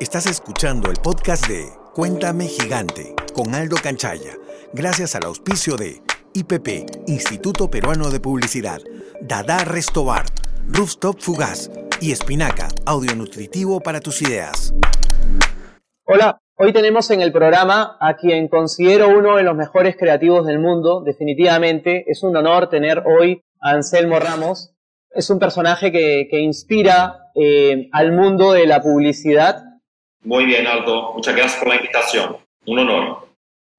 Estás 0.00 0.26
escuchando 0.26 0.92
el 0.92 0.96
podcast 1.02 1.48
de 1.48 1.70
Cuéntame 1.92 2.46
Gigante 2.46 3.16
con 3.34 3.52
Aldo 3.52 3.74
Canchaya, 3.82 4.34
gracias 4.72 5.16
al 5.16 5.24
auspicio 5.24 5.76
de 5.76 6.00
IPP, 6.34 7.08
Instituto 7.08 7.68
Peruano 7.68 8.08
de 8.08 8.20
Publicidad, 8.20 8.78
Dada 9.20 9.64
Restobar, 9.64 10.24
Rooftop 10.68 11.18
Fugaz 11.18 11.68
y 12.00 12.12
Espinaca, 12.12 12.68
audio 12.86 13.16
nutritivo 13.16 13.80
para 13.80 13.98
tus 13.98 14.22
ideas. 14.22 14.72
Hola, 16.04 16.38
hoy 16.54 16.72
tenemos 16.72 17.10
en 17.10 17.20
el 17.20 17.32
programa 17.32 17.96
a 18.00 18.14
quien 18.14 18.46
considero 18.46 19.08
uno 19.08 19.34
de 19.34 19.42
los 19.42 19.56
mejores 19.56 19.96
creativos 19.96 20.46
del 20.46 20.60
mundo, 20.60 21.02
definitivamente. 21.02 22.04
Es 22.06 22.22
un 22.22 22.36
honor 22.36 22.70
tener 22.70 23.02
hoy 23.04 23.42
a 23.60 23.70
Anselmo 23.70 24.20
Ramos. 24.20 24.76
Es 25.10 25.28
un 25.28 25.40
personaje 25.40 25.90
que, 25.90 26.40
inspira 26.40 27.32
eh, 27.34 27.88
al 27.90 28.12
mundo 28.12 28.52
de 28.52 28.64
la 28.68 28.80
publicidad. 28.80 29.64
Muy 30.22 30.44
bien, 30.44 30.66
Aldo. 30.66 31.12
Muchas 31.14 31.34
gracias 31.34 31.58
por 31.58 31.68
la 31.68 31.76
invitación. 31.76 32.36
Un 32.66 32.78
honor. 32.80 33.28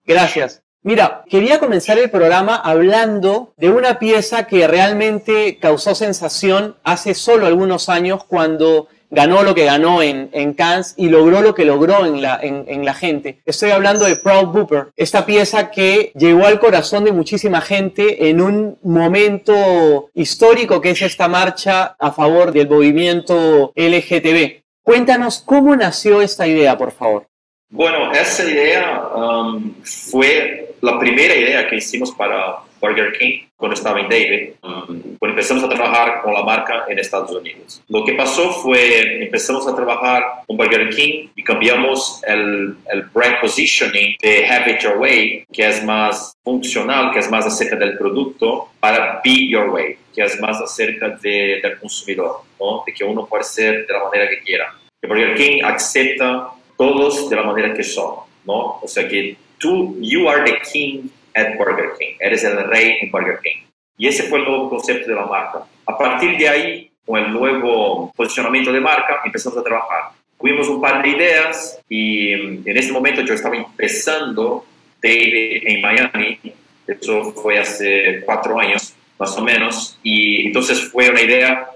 Gracias. 0.06 0.64
Mira, 0.82 1.26
quería 1.30 1.60
comenzar 1.60 2.00
el 2.00 2.10
programa 2.10 2.56
hablando 2.56 3.54
de 3.58 3.70
una 3.70 4.00
pieza 4.00 4.48
que 4.48 4.66
realmente 4.66 5.58
causó 5.60 5.94
sensación 5.94 6.78
hace 6.84 7.14
solo 7.14 7.46
algunos 7.46 7.90
años 7.90 8.24
cuando 8.24 8.88
ganó 9.12 9.44
lo 9.44 9.56
que 9.56 9.66
ganó 9.66 10.02
en, 10.02 10.30
en 10.34 10.54
Cannes 10.54 10.94
y 10.96 11.10
logró 11.10 11.42
lo 11.42 11.54
que 11.54 11.66
logró 11.66 12.06
en 12.06 12.22
la, 12.22 12.40
en, 12.42 12.86
la 12.86 12.94
gente. 12.94 13.42
Estoy 13.46 13.72
hablando 13.72 14.06
de 14.06 14.16
Proud 14.16 14.48
Booper, 14.48 14.88
esta 14.96 15.26
pieza 15.26 15.72
que 15.72 16.12
llegó 16.16 16.46
al 16.46 16.60
corazón 16.60 17.04
de 17.04 17.12
muchísima 17.12 17.62
gente 17.62 18.30
en 18.30 18.42
un 18.42 18.78
momento 18.84 20.10
histórico 20.14 20.80
que 20.80 20.92
es 20.92 21.02
esta 21.02 21.28
marcha 21.28 21.96
a 22.00 22.12
favor 22.12 22.52
del 22.52 22.70
movimiento 22.70 23.74
LGTB. 23.76 24.64
Cuéntanos 24.90 25.44
cómo 25.46 25.76
nació 25.76 26.20
esta 26.20 26.48
idea, 26.48 26.76
por 26.76 26.92
favor. 26.92 27.28
Bueno, 27.70 28.12
esa 28.12 28.44
idea 28.44 29.04
um, 29.16 29.72
fue 29.84 30.74
la 30.82 30.98
primera 30.98 31.36
idea 31.36 31.68
que 31.70 31.76
hicimos 31.76 32.12
para 32.12 32.56
Burger 32.82 33.14
King 33.14 33.42
cuando 33.56 33.76
estaba 33.76 34.00
en 34.00 34.10
David, 34.10 34.54
um, 34.64 35.18
cuando 35.20 35.36
empezamos 35.36 35.64
a 35.64 35.70
trabajar 35.70 36.22
con 36.24 36.34
la 36.34 36.44
marca 36.44 36.86
en 36.88 36.98
Estados 36.98 37.30
Unidos. 37.30 37.84
Lo 37.88 38.04
que 38.04 38.14
pasó 38.14 38.52
fue, 38.52 39.26
empezamos 39.26 39.68
a 39.68 39.76
trabajar 39.76 40.24
con 40.48 40.58
Burger 40.58 40.90
King 40.90 41.28
y 41.36 41.44
cambiamos 41.44 42.22
el, 42.26 42.76
el 42.92 43.02
brand 43.14 43.40
positioning 43.42 44.16
de 44.20 44.48
Have 44.48 44.72
It 44.72 44.80
Your 44.80 44.98
Way, 44.98 45.46
que 45.54 45.68
es 45.68 45.84
más 45.84 46.34
funcional, 46.44 47.12
que 47.12 47.20
es 47.20 47.30
más 47.30 47.46
acerca 47.46 47.76
del 47.76 47.96
producto, 47.96 48.70
para 48.80 49.22
Be 49.24 49.50
Your 49.50 49.70
Way, 49.70 49.98
que 50.16 50.24
es 50.24 50.40
más 50.40 50.60
acerca 50.60 51.10
de, 51.10 51.60
del 51.62 51.78
consumidor, 51.80 52.38
¿no? 52.60 52.84
de 52.88 52.94
que 52.94 53.04
uno 53.04 53.28
puede 53.28 53.44
ser 53.44 53.86
de 53.86 53.94
la 53.94 54.04
manera 54.06 54.28
que 54.28 54.40
quiera. 54.40 54.74
Que 55.02 55.08
Burger 55.08 55.36
King 55.36 55.62
acepta 55.64 56.50
todos 56.78 57.30
de 57.30 57.36
la 57.36 57.44
manera 57.44 57.74
que 57.74 57.84
son, 57.84 58.16
¿no? 58.46 58.80
O 58.82 58.88
sea 58.88 59.08
que 59.08 59.38
tú, 59.58 59.98
you 60.02 60.30
are 60.30 60.44
the 60.44 60.60
king 60.72 61.10
at 61.36 61.58
Burger 61.58 61.92
King, 62.00 62.16
eres 62.20 62.44
el 62.44 62.64
rey 62.66 62.98
en 63.02 63.12
Burger 63.12 63.40
King. 63.44 63.66
Y 63.98 64.08
ese 64.08 64.24
fue 64.24 64.40
el 64.40 64.46
nuevo 64.46 64.70
concepto 64.70 65.10
de 65.10 65.16
la 65.16 65.26
marca. 65.26 65.66
A 65.86 65.98
partir 65.98 66.38
de 66.38 66.48
ahí, 66.48 66.92
con 67.06 67.20
el 67.20 67.34
nuevo 67.34 68.14
posicionamiento 68.16 68.72
de 68.72 68.80
marca, 68.80 69.22
empezamos 69.26 69.58
a 69.58 69.64
trabajar. 69.64 70.12
Tuvimos 70.40 70.70
un 70.70 70.80
par 70.80 71.04
de 71.04 71.10
ideas 71.10 71.82
y 71.90 72.36
mm, 72.36 72.64
en 72.66 72.78
ese 72.78 72.94
momento 72.94 73.22
yo 73.22 73.34
estaba 73.34 73.58
empezando 73.58 74.66
David 75.02 75.64
en 75.66 75.82
Miami, 75.82 76.40
eso 76.88 77.34
fue 77.34 77.60
hace 77.60 78.22
cuatro 78.26 78.60
años 78.60 78.94
más 79.18 79.38
o 79.38 79.44
menos, 79.44 79.98
y 80.02 80.48
entonces 80.48 80.90
fue 80.90 81.10
una 81.10 81.22
idea 81.22 81.70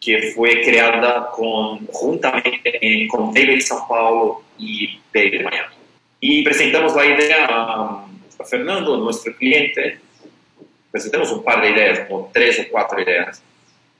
que 0.00 0.32
fue 0.34 0.62
creada 0.62 1.30
conjuntamente 1.30 3.06
con 3.08 3.34
David 3.34 3.60
São 3.60 3.86
Paulo 3.86 4.42
y 4.58 4.98
David 5.12 5.42
Miami. 5.42 5.74
Y 6.20 6.42
presentamos 6.42 6.94
la 6.96 7.06
idea 7.06 7.46
a, 7.48 8.06
Fernando, 8.48 8.96
nuestro 8.96 9.34
cliente. 9.36 9.98
Presentamos 10.90 11.30
un 11.30 11.44
par 11.44 11.60
de 11.60 11.70
ideas, 11.70 12.00
como 12.08 12.30
tres 12.32 12.58
o 12.60 12.70
cuatro 12.70 13.00
ideas. 13.02 13.42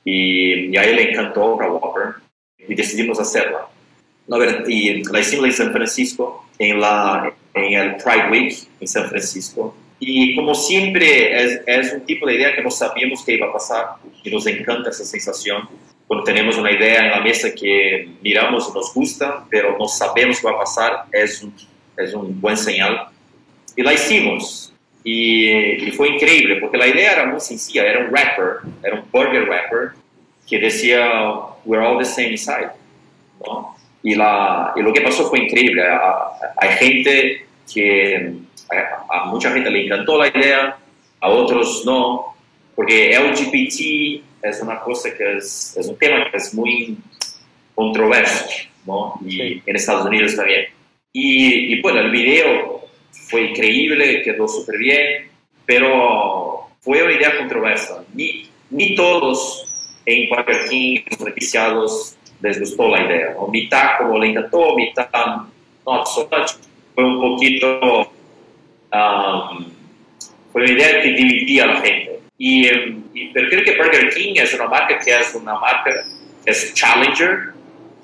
Y, 0.03 0.75
a 0.75 0.83
él 0.83 0.95
le 0.95 1.11
encantó 1.11 1.57
la 1.61 1.71
Whopper 1.71 2.15
y 2.57 2.73
decidimos 2.73 3.19
hacerla. 3.19 3.67
y 4.67 5.03
la 5.03 5.19
hicimos 5.19 5.45
en 5.45 5.53
San 5.53 5.71
Francisco, 5.71 6.47
en, 6.57 6.79
la, 6.79 7.31
en 7.53 7.73
el 7.73 7.95
Pride 7.97 8.29
Week 8.31 8.67
en 8.79 8.87
San 8.87 9.07
Francisco. 9.07 9.75
Y 10.01 10.35
como 10.35 10.53
siempre, 10.53 11.41
es, 11.41 11.61
es 11.65 11.93
un 11.93 12.01
tipo 12.01 12.25
de 12.25 12.35
idea 12.35 12.55
que 12.55 12.61
no 12.61 12.71
sabíamos 12.71 13.23
que 13.23 13.35
iba 13.35 13.47
a 13.47 13.53
pasar 13.53 13.85
y 14.23 14.29
nos 14.29 14.45
encanta 14.47 14.89
esa 14.89 15.05
sensación 15.05 15.69
cuando 16.11 16.25
tenemos 16.25 16.57
una 16.57 16.69
idea 16.69 17.05
en 17.05 17.11
la 17.11 17.21
mesa 17.21 17.55
que 17.55 18.09
miramos 18.21 18.69
y 18.69 18.77
nos 18.77 18.93
gusta, 18.93 19.45
pero 19.49 19.77
no 19.77 19.87
sabemos 19.87 20.41
qué 20.41 20.45
va 20.45 20.55
a 20.55 20.57
pasar, 20.57 21.03
es 21.09 21.41
un, 21.41 21.53
es 21.95 22.13
un 22.13 22.41
buen 22.41 22.57
señal. 22.57 23.07
Y 23.77 23.81
la 23.81 23.93
hicimos. 23.93 24.73
Y, 25.05 25.89
fue 25.91 26.09
increíble, 26.09 26.57
porque 26.57 26.77
la 26.77 26.87
idea 26.87 27.13
era 27.13 27.25
muy 27.27 27.39
sencilla, 27.39 27.85
era 27.85 27.99
un 27.99 28.13
rapper, 28.13 28.57
era 28.83 28.95
un 28.95 29.05
burger 29.09 29.47
rapper, 29.47 29.91
que 30.49 30.59
decía, 30.59 31.09
we're 31.63 31.81
all 31.81 31.97
the 31.97 32.03
same 32.03 32.31
inside. 32.31 32.71
¿no? 33.47 33.73
Y, 34.03 34.13
la, 34.13 34.73
y 34.75 34.81
lo 34.81 34.91
que 34.91 34.99
pasó 34.99 35.29
fue 35.29 35.39
increíble. 35.39 35.81
Hay 36.57 36.69
gente 36.71 37.45
que, 37.73 38.33
a, 38.69 39.21
a 39.21 39.25
mucha 39.25 39.51
gente 39.51 39.69
le 39.69 39.85
encantó 39.85 40.17
la 40.17 40.27
idea, 40.27 40.77
a 41.19 41.29
otros 41.29 41.83
no, 41.85 42.35
porque 42.75 43.17
LGBT 43.17 44.23
es 44.41 44.61
una 44.61 44.79
cosa 44.79 45.15
que 45.15 45.37
es, 45.37 45.75
es 45.77 45.87
un 45.87 45.97
tema 45.97 46.29
que 46.31 46.37
es 46.37 46.53
muy 46.53 46.97
controverso, 47.75 48.45
¿no? 48.85 49.19
Y 49.25 49.61
en 49.65 49.75
Estados 49.75 50.05
Unidos 50.05 50.35
también. 50.35 50.65
Y, 51.13 51.73
y, 51.73 51.81
bueno, 51.81 51.99
el 51.99 52.11
video 52.11 52.81
fue 53.29 53.49
increíble, 53.49 54.21
quedó 54.23 54.47
súper 54.47 54.77
bien, 54.77 55.29
pero 55.65 56.67
fue 56.79 57.03
una 57.03 57.13
idea 57.13 57.37
controversa. 57.37 58.03
Ni, 58.13 58.49
ni 58.69 58.95
todos 58.95 59.67
en 60.05 60.29
Burger 60.29 60.69
King, 60.69 61.01
los 61.09 61.19
beneficiados, 61.19 62.17
les 62.41 62.59
gustó 62.59 62.87
la 62.87 63.03
idea. 63.03 63.33
¿no? 63.35 63.47
Mitad 63.47 63.97
como 63.99 64.17
le 64.17 64.29
encantó, 64.29 64.75
mitad 64.75 65.09
so 66.05 66.27
much. 66.31 66.51
Fue 66.95 67.03
un 67.03 67.19
poquito... 67.19 68.11
Um, 68.93 69.71
fue 70.51 70.63
una 70.63 70.71
idea 70.71 71.01
que 71.01 71.09
dividía 71.13 71.63
a 71.63 71.67
la 71.67 71.81
gente. 71.81 72.19
Y, 72.37 72.67
pero 73.33 73.49
creo 73.49 73.63
que 73.63 73.77
Burger 73.77 74.09
King 74.13 74.33
es 74.35 74.53
una 74.53 74.67
marca 74.67 74.99
que 74.99 75.11
es 75.15 75.35
una 75.35 75.59
marca 75.59 75.91
que 76.43 76.51
es 76.51 76.73
challenger 76.73 77.53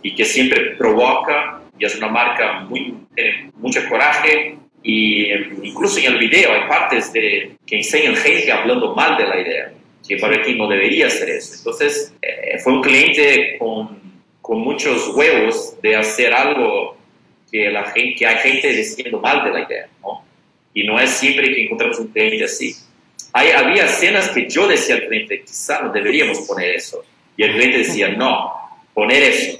y 0.04 0.14
que 0.16 0.24
siempre 0.24 0.76
provoca 0.78 1.62
y 1.78 1.86
es 1.86 1.96
una 1.96 2.08
marca 2.08 2.60
muy 2.62 2.94
tiene 3.16 3.52
mucho 3.58 3.82
coraje 3.90 4.56
y 4.84 5.32
incluso 5.64 6.00
en 6.00 6.14
el 6.14 6.20
video 6.20 6.54
hay 6.54 6.68
partes 6.68 7.12
de 7.14 7.58
que 7.66 7.78
enseñan 7.78 8.16
gente 8.16 8.52
hablando 8.52 8.94
mal 8.94 9.18
de 9.18 9.28
la 9.28 9.42
idea 9.42 9.72
que 10.08 10.18
Burger 10.18 10.44
King 10.44 10.58
no 10.58 10.68
debería 10.68 11.08
hacer 11.08 11.30
eso 11.30 11.56
entonces 11.58 12.14
eh, 12.22 12.60
fue 12.60 12.74
un 12.74 12.82
cliente 12.82 13.58
con, 13.58 14.00
con 14.40 14.60
muchos 14.60 15.16
huevos 15.16 15.82
de 15.82 15.96
hacer 15.96 16.32
algo 16.32 16.96
que 17.52 17.72
la 17.72 17.86
gente 17.86 18.16
que 18.16 18.28
hay 18.28 18.38
gente 18.38 18.72
diciendo 18.72 19.20
mal 19.20 19.44
de 19.44 19.50
la 19.50 19.62
idea 19.62 19.90
¿no? 20.04 20.27
Y 20.78 20.86
no 20.86 21.00
es 21.00 21.10
siempre 21.10 21.54
que 21.54 21.66
encontramos 21.66 22.00
un 22.00 22.08
cliente 22.08 22.44
así 22.44 22.76
había 23.34 23.86
escenas 23.86 24.30
que 24.30 24.50
yo 24.50 24.68
decía 24.68 24.96
al 24.96 25.08
cliente, 25.08 25.42
quizá 25.42 25.82
no 25.82 25.92
deberíamos 25.92 26.40
poner 26.40 26.76
eso. 26.76 27.04
Y 27.36 27.44
el 27.44 27.54
cliente 27.54 27.78
decía, 27.80 28.10
no, 28.18 28.54
poner 28.94 29.24
eso 29.24 29.60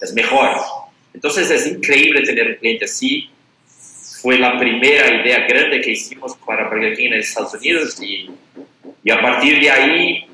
es 0.00 0.12
mejor. 0.14 0.50
Entonces 1.14 1.50
es 1.50 1.66
increíble 1.66 2.22
tener 2.22 2.48
un 2.48 2.54
cliente 2.56 2.84
así. 2.86 3.30
Fue 4.20 4.38
la 4.38 4.58
primera 4.58 5.22
idea 5.22 5.46
grande 5.46 5.80
que 5.80 5.92
hicimos 5.92 6.36
para 6.46 6.68
Burger 6.68 6.96
King 6.96 7.08
en 7.08 7.14
Estados 7.14 7.54
Unidos 7.54 8.00
y, 8.00 8.30
y 9.02 9.10
a 9.10 9.20
partir 9.20 9.60
de 9.60 9.70
ahí 9.70 10.26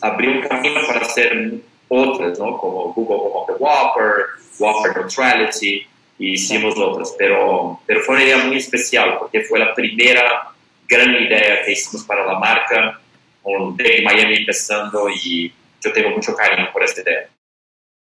abrió 0.00 0.30
un 0.30 0.40
camino 0.42 0.80
para 0.86 1.00
hacer 1.00 1.54
otras, 1.88 2.38
¿no? 2.38 2.56
como 2.56 2.92
Google 2.94 3.18
como 3.18 3.46
The 3.46 3.52
Whopper, 3.54 4.26
Whopper 4.58 4.96
Neutrality, 4.96 5.86
y 6.22 6.34
hicimos 6.34 6.78
otras. 6.78 7.14
Pero, 7.18 7.80
pero 7.84 8.00
fue 8.00 8.14
una 8.14 8.24
idea 8.24 8.38
muy 8.38 8.56
especial 8.56 9.18
porque 9.18 9.42
fue 9.42 9.58
la 9.58 9.74
primera 9.74 10.52
gran 10.88 11.14
idea 11.14 11.64
que 11.64 11.72
hicimos 11.72 12.06
para 12.06 12.24
la 12.24 12.38
marca, 12.38 13.00
con 13.42 13.76
Miami 14.04 14.36
empezando 14.36 15.08
y 15.10 15.52
yo 15.82 15.92
tengo 15.92 16.10
mucho 16.10 16.34
cariño 16.34 16.70
por 16.72 16.84
esta 16.84 17.00
idea. 17.00 17.28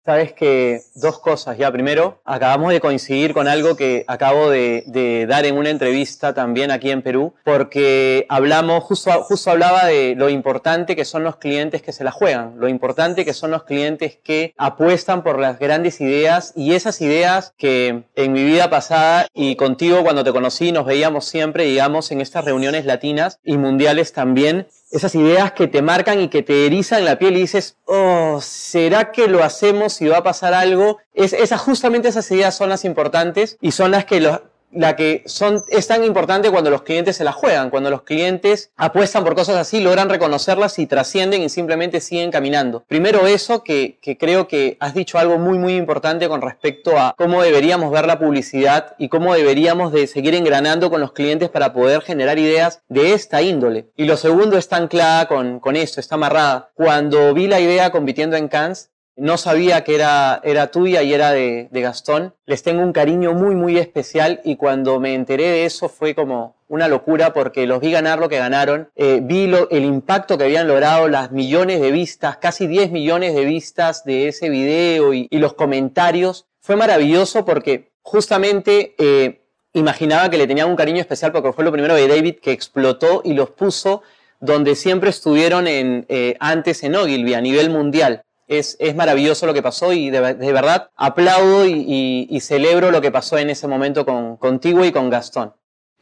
Sabes 0.05 0.33
que 0.33 0.81
dos 0.95 1.19
cosas 1.19 1.57
ya. 1.57 1.71
Primero, 1.71 2.21
acabamos 2.25 2.71
de 2.71 2.79
coincidir 2.79 3.33
con 3.33 3.47
algo 3.47 3.75
que 3.75 4.05
acabo 4.07 4.49
de, 4.49 5.25
dar 5.27 5.45
en 5.45 5.57
una 5.57 5.69
entrevista 5.69 6.33
también 6.33 6.71
aquí 6.71 6.89
en 6.89 7.01
Perú, 7.01 7.33
porque 7.43 8.25
hablamos, 8.29 8.83
justo, 8.83 9.11
justo 9.23 9.51
hablaba 9.51 9.85
de 9.85 10.15
lo 10.15 10.29
importante 10.29 10.95
que 10.95 11.05
son 11.05 11.23
los 11.23 11.35
clientes 11.35 11.81
que 11.81 11.91
se 11.91 12.03
la 12.03 12.11
juegan, 12.11 12.55
lo 12.57 12.67
importante 12.69 13.25
que 13.25 13.33
son 13.33 13.51
los 13.51 13.63
clientes 13.63 14.17
que 14.23 14.53
apuestan 14.57 15.21
por 15.21 15.37
las 15.37 15.59
grandes 15.59 16.01
ideas 16.01 16.53
y 16.55 16.73
esas 16.73 17.01
ideas 17.01 17.53
que 17.57 18.03
en 18.15 18.31
mi 18.31 18.43
vida 18.43 18.69
pasada 18.69 19.27
y 19.33 19.57
contigo 19.57 20.03
cuando 20.03 20.23
te 20.23 20.31
conocí 20.31 20.71
nos 20.71 20.85
veíamos 20.85 21.25
siempre, 21.25 21.65
digamos, 21.65 22.11
en 22.11 22.21
estas 22.21 22.45
reuniones 22.45 22.85
latinas 22.85 23.39
y 23.43 23.57
mundiales 23.57 24.13
también 24.13 24.67
esas 24.91 25.13
ideas 25.15 25.51
que 25.51 25.67
te 25.67 25.81
marcan 25.81 26.19
y 26.19 26.29
que 26.29 26.43
te 26.43 26.65
erizan 26.65 27.05
la 27.05 27.19
piel 27.19 27.37
y 27.37 27.41
dices, 27.41 27.77
oh, 27.85 28.39
¿será 28.41 29.11
que 29.11 29.27
lo 29.27 29.43
hacemos 29.43 30.01
y 30.01 30.07
va 30.07 30.17
a 30.17 30.23
pasar 30.23 30.53
algo? 30.53 30.97
Es, 31.13 31.33
esas, 31.33 31.61
justamente 31.61 32.07
esas 32.07 32.29
ideas 32.31 32.55
son 32.55 32.69
las 32.69 32.85
importantes 32.85 33.57
y 33.61 33.71
son 33.71 33.91
las 33.91 34.05
que 34.05 34.19
los, 34.19 34.41
la 34.71 34.95
que 34.95 35.23
son, 35.25 35.63
es 35.69 35.87
tan 35.87 36.03
importante 36.03 36.51
cuando 36.51 36.69
los 36.69 36.83
clientes 36.83 37.17
se 37.17 37.23
la 37.23 37.31
juegan, 37.31 37.69
cuando 37.69 37.89
los 37.89 38.03
clientes 38.03 38.71
apuestan 38.75 39.23
por 39.23 39.35
cosas 39.35 39.55
así, 39.57 39.81
logran 39.81 40.09
reconocerlas 40.09 40.79
y 40.79 40.87
trascienden 40.87 41.41
y 41.41 41.49
simplemente 41.49 42.01
siguen 42.01 42.31
caminando. 42.31 42.83
Primero 42.87 43.27
eso, 43.27 43.63
que, 43.63 43.97
que 44.01 44.17
creo 44.17 44.47
que 44.47 44.77
has 44.79 44.93
dicho 44.93 45.17
algo 45.17 45.37
muy, 45.37 45.57
muy 45.57 45.75
importante 45.75 46.27
con 46.27 46.41
respecto 46.41 46.97
a 46.97 47.13
cómo 47.17 47.41
deberíamos 47.41 47.91
ver 47.91 48.05
la 48.05 48.19
publicidad 48.19 48.95
y 48.97 49.09
cómo 49.09 49.33
deberíamos 49.33 49.91
de 49.91 50.07
seguir 50.07 50.35
engranando 50.35 50.89
con 50.89 51.01
los 51.01 51.13
clientes 51.13 51.49
para 51.49 51.73
poder 51.73 52.01
generar 52.01 52.37
ideas 52.39 52.81
de 52.87 53.13
esta 53.13 53.41
índole. 53.41 53.89
Y 53.95 54.05
lo 54.05 54.17
segundo 54.17 54.57
está 54.57 54.77
anclada 54.77 55.27
con, 55.27 55.59
con 55.59 55.75
esto, 55.75 55.99
está 55.99 56.15
amarrada. 56.15 56.71
Cuando 56.73 57.33
vi 57.33 57.47
la 57.47 57.59
idea 57.59 57.91
compitiendo 57.91 58.37
en 58.37 58.47
Cannes, 58.47 58.91
no 59.19 59.37
sabía 59.37 59.83
que 59.83 59.95
era, 59.95 60.39
era 60.43 60.67
tuya 60.67 61.03
y 61.03 61.13
era 61.13 61.31
de, 61.31 61.69
Gastón. 61.71 62.33
Les 62.45 62.63
tengo 62.63 62.81
un 62.81 62.93
cariño 62.93 63.33
muy, 63.33 63.55
muy 63.55 63.77
especial 63.77 64.41
y 64.43 64.55
cuando 64.55 64.99
me 64.99 65.13
enteré 65.13 65.43
de 65.49 65.65
eso 65.65 65.89
fue 65.89 66.15
como 66.15 66.55
una 66.67 66.87
locura 66.87 67.33
porque 67.33 67.67
los 67.67 67.79
vi 67.79 67.91
ganar 67.91 68.19
lo 68.19 68.29
que 68.29 68.37
ganaron. 68.37 68.89
Eh, 68.95 69.19
vi 69.21 69.51
el 69.71 69.83
impacto 69.83 70.37
que 70.37 70.45
habían 70.45 70.67
logrado, 70.67 71.07
las 71.07 71.31
millones 71.31 71.81
de 71.81 71.91
vistas, 71.91 72.37
casi 72.37 72.67
10 72.67 72.91
millones 72.91 73.35
de 73.35 73.45
vistas 73.45 74.03
de 74.03 74.27
ese 74.27 74.49
video 74.49 75.13
y, 75.13 75.27
los 75.31 75.53
comentarios. 75.53 76.45
Fue 76.59 76.75
maravilloso 76.75 77.45
porque 77.45 77.91
justamente 78.01 78.95
eh, 78.97 79.41
imaginaba 79.73 80.29
que 80.29 80.37
le 80.37 80.47
tenía 80.47 80.65
un 80.65 80.75
cariño 80.75 80.99
especial 80.99 81.31
porque 81.31 81.53
fue 81.53 81.63
lo 81.63 81.71
primero 81.71 81.95
de 81.95 82.07
David 82.07 82.35
que 82.41 82.51
explotó 82.51 83.21
y 83.23 83.33
los 83.33 83.51
puso 83.51 84.01
donde 84.41 84.75
siempre 84.75 85.09
estuvieron 85.09 85.67
en, 85.67 86.05
eh, 86.07 86.35
antes 86.39 86.83
en 86.83 86.95
Ogilvy 86.95 87.33
a 87.33 87.41
nivel 87.41 87.69
mundial 87.69 88.23
es, 88.49 88.75
es 88.79 88.95
maravilloso 88.95 89.45
lo 89.45 89.53
que 89.53 89.61
pasó 89.61 89.93
y 89.93 90.09
de, 90.09 90.19
verdad 90.19 90.89
aplaudo 90.97 91.65
y, 91.67 92.39
celebro 92.41 92.91
lo 92.91 92.99
que 92.99 93.11
pasó 93.11 93.37
en 93.37 93.49
ese 93.49 93.67
momento 93.67 94.05
con, 94.05 94.37
contigo 94.37 94.83
y 94.83 94.91
con 94.91 95.09
Gastón. 95.09 95.53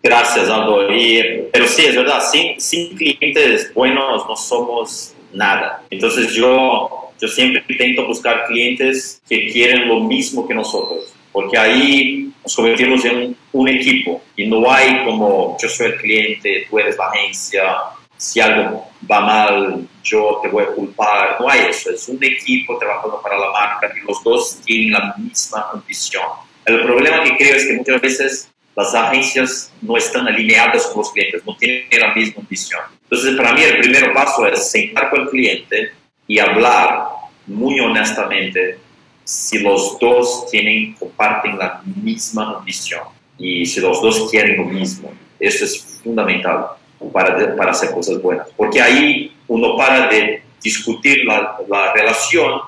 Gracias, 0.01 0.49
Aldo. 0.49 0.87
pero 1.51 1.67
sí, 1.67 1.85
es 1.85 1.95
verdad, 1.95 2.21
sin, 2.31 2.59
sin 2.61 2.95
clientes 2.95 3.73
buenos 3.73 4.25
no 4.27 4.35
somos 4.37 5.13
nada. 5.33 5.83
Entonces 5.89 6.31
yo, 6.33 7.11
yo 7.19 7.27
siempre 7.27 7.63
intento 7.67 8.07
buscar 8.07 8.45
clientes 8.45 9.21
que 9.27 9.51
quieren 9.51 9.87
lo 9.89 9.99
mismo 9.99 10.47
que 10.47 10.53
nosotros, 10.53 11.13
porque 11.33 11.57
ahí 11.57 12.31
nos 12.43 12.55
convertimos 12.55 13.03
en 13.03 13.35
un 13.51 13.67
equipo 13.67 14.21
y 14.37 14.47
no 14.47 14.71
hay 14.71 15.03
como 15.03 15.57
yo 15.61 15.67
soy 15.67 15.87
el 15.87 15.97
cliente, 15.97 16.67
tú 16.69 16.79
eres 16.79 16.95
la 16.97 17.07
agencia, 17.07 17.63
si 18.17 18.39
algo 18.39 18.87
va 19.09 19.19
mal, 19.21 19.87
yo 20.03 20.39
te 20.41 20.49
voy 20.49 20.63
a 20.63 20.67
culpar. 20.67 21.37
No 21.39 21.49
hay 21.49 21.67
eso, 21.69 21.91
es 21.91 22.07
un 22.09 22.21
equipo 22.23 22.77
trabajando 22.77 23.21
para 23.21 23.37
la 23.37 23.51
marca 23.51 23.91
y 23.95 24.05
los 24.05 24.23
dos 24.23 24.59
tienen 24.65 24.91
la 24.93 25.15
misma 25.17 25.69
ambición. 25.73 26.23
El 26.65 26.81
problema 26.83 27.23
que 27.23 27.37
creo 27.37 27.55
es 27.55 27.65
que 27.65 27.73
muchas 27.73 28.01
veces 28.01 28.51
las 28.75 28.93
agencias 28.93 29.71
no 29.81 29.97
están 29.97 30.27
alineadas 30.27 30.87
con 30.87 30.99
los 30.99 31.11
clientes, 31.11 31.41
no 31.45 31.55
tienen 31.55 31.87
la 31.99 32.13
misma 32.13 32.41
ambición. 32.41 32.81
Entonces, 33.03 33.35
para 33.35 33.53
mí 33.53 33.61
el 33.63 33.79
primer 33.79 34.13
paso 34.13 34.45
es 34.45 34.69
sentar 34.69 35.09
con 35.09 35.21
el 35.21 35.29
cliente 35.29 35.93
y 36.27 36.39
hablar 36.39 37.05
muy 37.45 37.79
honestamente 37.79 38.79
si 39.23 39.59
los 39.59 39.97
dos 39.99 40.47
tienen, 40.49 40.93
comparten 40.93 41.57
la 41.57 41.81
misma 41.83 42.57
ambición 42.57 43.01
y 43.37 43.65
si 43.65 43.81
los 43.81 44.01
dos 44.01 44.29
quieren 44.29 44.57
lo 44.57 44.65
mismo. 44.65 45.11
Eso 45.39 45.65
es 45.65 45.99
fundamental 46.03 46.67
para, 47.11 47.55
para 47.55 47.71
hacer 47.71 47.91
cosas 47.91 48.21
buenas. 48.21 48.47
Porque 48.55 48.81
ahí 48.81 49.35
uno 49.47 49.75
para 49.77 50.07
de 50.07 50.43
discutir 50.61 51.25
la, 51.25 51.57
la 51.69 51.93
relación 51.93 52.61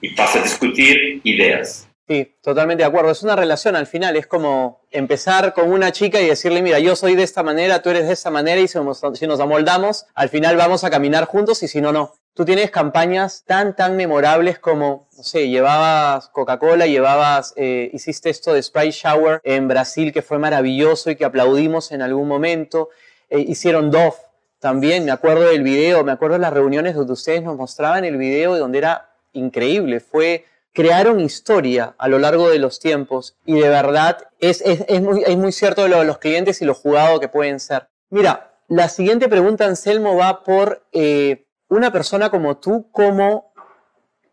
y 0.00 0.10
pasa 0.14 0.38
a 0.38 0.42
discutir 0.42 1.20
ideas. 1.24 1.86
Sí, 2.10 2.34
totalmente 2.42 2.82
de 2.82 2.88
acuerdo. 2.88 3.12
Es 3.12 3.22
una 3.22 3.36
relación 3.36 3.76
al 3.76 3.86
final, 3.86 4.16
es 4.16 4.26
como 4.26 4.80
empezar 4.90 5.54
con 5.54 5.70
una 5.70 5.92
chica 5.92 6.20
y 6.20 6.26
decirle, 6.26 6.60
mira, 6.60 6.80
yo 6.80 6.96
soy 6.96 7.14
de 7.14 7.22
esta 7.22 7.44
manera, 7.44 7.82
tú 7.82 7.90
eres 7.90 8.08
de 8.08 8.12
esta 8.12 8.32
manera 8.32 8.60
y 8.60 8.66
si 8.66 8.78
nos, 8.80 9.00
si 9.14 9.28
nos 9.28 9.38
amoldamos, 9.38 10.06
al 10.16 10.28
final 10.28 10.56
vamos 10.56 10.82
a 10.82 10.90
caminar 10.90 11.26
juntos 11.26 11.62
y 11.62 11.68
si 11.68 11.80
no, 11.80 11.92
no. 11.92 12.14
Tú 12.34 12.44
tienes 12.44 12.72
campañas 12.72 13.44
tan, 13.46 13.76
tan 13.76 13.96
memorables 13.96 14.58
como, 14.58 15.08
no 15.16 15.22
sé, 15.22 15.48
llevabas 15.48 16.28
Coca-Cola, 16.30 16.88
llevabas, 16.88 17.54
eh, 17.56 17.90
hiciste 17.92 18.30
esto 18.30 18.54
de 18.54 18.62
Sprite 18.62 18.90
Shower 18.90 19.40
en 19.44 19.68
Brasil 19.68 20.12
que 20.12 20.22
fue 20.22 20.38
maravilloso 20.38 21.10
y 21.10 21.16
que 21.16 21.24
aplaudimos 21.24 21.92
en 21.92 22.02
algún 22.02 22.26
momento. 22.26 22.88
Eh, 23.30 23.40
hicieron 23.40 23.90
Dove 23.90 24.16
también, 24.58 25.04
me 25.04 25.10
acuerdo 25.10 25.48
del 25.48 25.62
video, 25.62 26.04
me 26.04 26.12
acuerdo 26.12 26.34
de 26.34 26.40
las 26.40 26.52
reuniones 26.52 26.94
donde 26.94 27.14
ustedes 27.14 27.42
nos 27.42 27.56
mostraban 27.56 28.04
el 28.04 28.18
video 28.18 28.56
y 28.56 28.58
donde 28.58 28.78
era 28.78 29.10
increíble, 29.32 30.00
fue, 30.00 30.44
crearon 30.72 31.20
historia 31.20 31.94
a 31.96 32.08
lo 32.08 32.18
largo 32.18 32.50
de 32.50 32.58
los 32.58 32.78
tiempos 32.78 33.36
y 33.46 33.54
de 33.54 33.68
verdad 33.68 34.18
es, 34.38 34.60
es, 34.60 35.00
muy, 35.00 35.22
es 35.24 35.36
muy, 35.36 35.52
cierto 35.52 35.88
lo 35.88 36.00
de 36.00 36.04
los 36.04 36.18
clientes 36.18 36.60
y 36.60 36.64
lo 36.64 36.74
jugado 36.74 37.20
que 37.20 37.28
pueden 37.28 37.58
ser. 37.58 37.88
Mira, 38.10 38.52
la 38.68 38.88
siguiente 38.88 39.28
pregunta, 39.28 39.64
Anselmo, 39.64 40.16
va 40.16 40.44
por 40.44 40.84
eh, 40.92 41.46
una 41.68 41.90
persona 41.92 42.30
como 42.30 42.58
tú, 42.58 42.90
¿cómo 42.92 43.52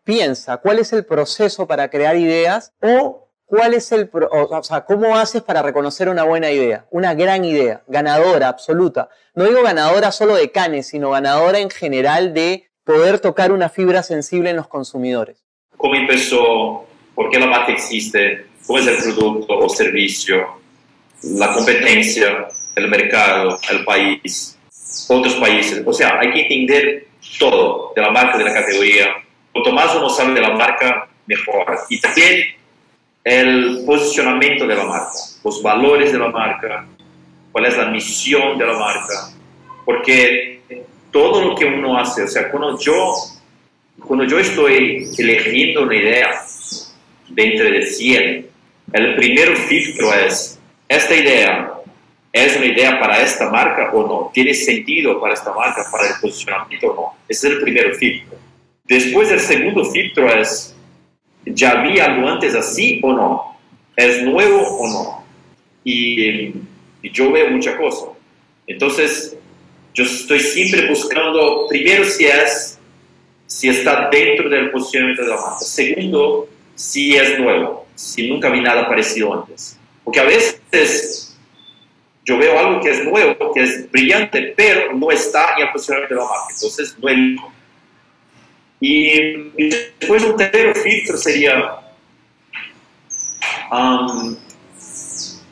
piensa? 0.04 0.58
¿Cuál 0.58 0.78
es 0.78 0.92
el 0.92 1.04
proceso 1.04 1.66
para 1.66 1.88
crear 1.88 2.16
ideas? 2.16 2.72
O 2.82 3.27
¿Cuál 3.48 3.72
es 3.72 3.92
el, 3.92 4.10
o 4.12 4.62
sea, 4.62 4.84
cómo 4.84 5.16
haces 5.16 5.40
para 5.40 5.62
reconocer 5.62 6.10
una 6.10 6.22
buena 6.24 6.50
idea, 6.50 6.84
una 6.90 7.14
gran 7.14 7.46
idea, 7.46 7.80
ganadora, 7.86 8.46
absoluta? 8.46 9.08
No 9.34 9.44
digo 9.44 9.62
ganadora 9.62 10.12
solo 10.12 10.34
de 10.34 10.50
canes, 10.50 10.88
sino 10.88 11.12
ganadora 11.12 11.58
en 11.58 11.70
general 11.70 12.34
de 12.34 12.68
poder 12.84 13.20
tocar 13.20 13.50
una 13.50 13.70
fibra 13.70 14.02
sensible 14.02 14.50
en 14.50 14.56
los 14.56 14.68
consumidores. 14.68 15.46
¿Cómo 15.78 15.94
empezó? 15.94 16.84
¿Por 17.14 17.30
qué 17.30 17.38
la 17.38 17.46
marca 17.46 17.72
existe? 17.72 18.44
¿Cómo 18.66 18.80
es 18.80 18.86
el 18.86 19.14
producto 19.14 19.58
o 19.58 19.68
servicio? 19.70 20.46
La 21.22 21.50
competencia, 21.54 22.48
el 22.76 22.88
mercado, 22.88 23.58
el 23.70 23.82
país, 23.86 24.58
otros 25.08 25.36
países. 25.36 25.82
O 25.86 25.92
sea, 25.94 26.20
hay 26.20 26.32
que 26.34 26.42
entender 26.42 27.06
todo 27.38 27.94
de 27.96 28.02
la 28.02 28.10
marca, 28.10 28.36
de 28.36 28.44
la 28.44 28.52
categoría. 28.52 29.06
Cuanto 29.52 29.72
más 29.72 29.96
uno 29.96 30.10
sabe 30.10 30.34
de 30.34 30.42
la 30.42 30.50
marca, 30.50 31.08
mejor. 31.26 31.64
Y 31.88 31.98
también 31.98 32.57
el 33.28 33.82
posicionamiento 33.84 34.66
de 34.66 34.74
la 34.74 34.84
marca, 34.84 35.12
los 35.44 35.62
valores 35.62 36.12
de 36.12 36.18
la 36.18 36.30
marca, 36.30 36.86
cuál 37.52 37.66
es 37.66 37.76
la 37.76 37.90
misión 37.90 38.56
de 38.56 38.66
la 38.66 38.72
marca, 38.78 39.30
porque 39.84 40.62
todo 41.10 41.44
lo 41.44 41.54
que 41.54 41.66
uno 41.66 41.98
hace, 41.98 42.22
o 42.22 42.28
sea, 42.28 42.50
cuando 42.50 42.78
yo, 42.78 43.14
cuando 44.00 44.24
yo 44.24 44.38
estoy 44.38 45.06
eligiendo 45.18 45.82
una 45.82 45.96
idea 45.96 46.42
dentro 47.28 47.70
de 47.70 47.84
100, 47.84 48.46
el 48.94 49.16
primer 49.16 49.56
filtro 49.56 50.14
es, 50.14 50.58
¿esta 50.88 51.14
idea 51.14 51.70
es 52.32 52.56
una 52.56 52.66
idea 52.66 52.98
para 52.98 53.20
esta 53.20 53.50
marca 53.50 53.90
o 53.92 54.06
no? 54.06 54.30
¿Tiene 54.32 54.54
sentido 54.54 55.20
para 55.20 55.34
esta 55.34 55.52
marca, 55.52 55.84
para 55.92 56.06
el 56.08 56.14
posicionamiento 56.18 56.92
o 56.92 56.94
no? 56.94 57.18
Ese 57.28 57.48
es 57.48 57.54
el 57.54 57.60
primer 57.60 57.94
filtro. 57.96 58.38
Después 58.84 59.30
el 59.30 59.40
segundo 59.40 59.84
filtro 59.84 60.32
es, 60.32 60.74
¿Ya 61.44 61.80
había 61.80 62.06
algo 62.06 62.28
antes 62.28 62.54
así 62.54 63.00
o 63.02 63.12
no? 63.12 63.58
¿Es 63.96 64.22
nuevo 64.22 64.60
o 64.60 64.88
no? 64.88 65.24
Y, 65.84 66.52
yo 67.02 67.32
veo 67.32 67.50
mucha 67.50 67.76
cosa. 67.76 68.06
Entonces, 68.66 69.36
yo 69.94 70.04
estoy 70.04 70.40
siempre 70.40 70.88
buscando, 70.88 71.66
primero, 71.68 72.04
si 72.04 72.26
es, 72.26 72.78
si 73.46 73.68
está 73.68 74.08
dentro 74.10 74.48
del 74.50 74.70
posicionamiento 74.70 75.22
de 75.22 75.28
la 75.28 75.36
marca. 75.36 75.60
Segundo, 75.60 76.48
si 76.74 77.16
es 77.16 77.38
nuevo, 77.38 77.86
si 77.94 78.28
nunca 78.28 78.50
vi 78.50 78.60
nada 78.60 78.86
parecido 78.86 79.32
antes. 79.32 79.78
Porque 80.04 80.20
a 80.20 80.24
veces 80.24 81.38
yo 82.24 82.36
veo 82.36 82.58
algo 82.58 82.80
que 82.80 82.90
es 82.90 83.04
nuevo, 83.04 83.52
que 83.54 83.62
es 83.62 83.90
brillante, 83.90 84.52
pero 84.54 84.92
no 84.92 85.10
está 85.10 85.54
en 85.56 85.66
el 85.66 85.72
posicionamiento 85.72 86.14
de 86.14 86.20
la 86.20 86.26
marca. 86.26 86.54
Entonces, 86.54 86.96
no 86.98 87.08
y, 88.80 89.68
después 89.68 90.22
un 90.24 90.36
tercer 90.36 90.76
filtro 90.76 91.16
sería, 91.16 91.76
um, 93.72 94.36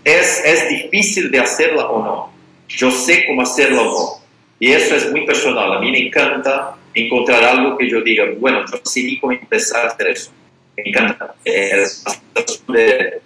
¿es, 0.04 0.44
¿es 0.44 0.68
difícil 0.68 1.30
de 1.30 1.40
hacerla 1.40 1.86
o 1.86 2.04
no? 2.04 2.32
Yo 2.68 2.90
sé 2.90 3.24
cómo 3.26 3.42
hacerla 3.42 3.82
o 3.82 3.84
no. 3.84 4.26
Y 4.58 4.72
eso 4.72 4.96
es 4.96 5.10
muy 5.10 5.26
personal. 5.26 5.72
A 5.72 5.80
mí 5.80 5.90
me 5.90 6.06
encanta 6.06 6.76
encontrar 6.94 7.44
algo 7.44 7.76
que 7.76 7.90
yo 7.90 8.00
diga, 8.00 8.24
bueno, 8.38 8.64
sé 8.84 9.02
ni 9.02 9.18
cómo 9.18 9.32
empezar 9.32 9.86
a 9.86 9.88
hacer 9.90 10.08
eso. 10.08 10.30
Me 10.76 10.88
encanta. 10.88 11.34
Es 11.44 12.04
de, 12.68 13.20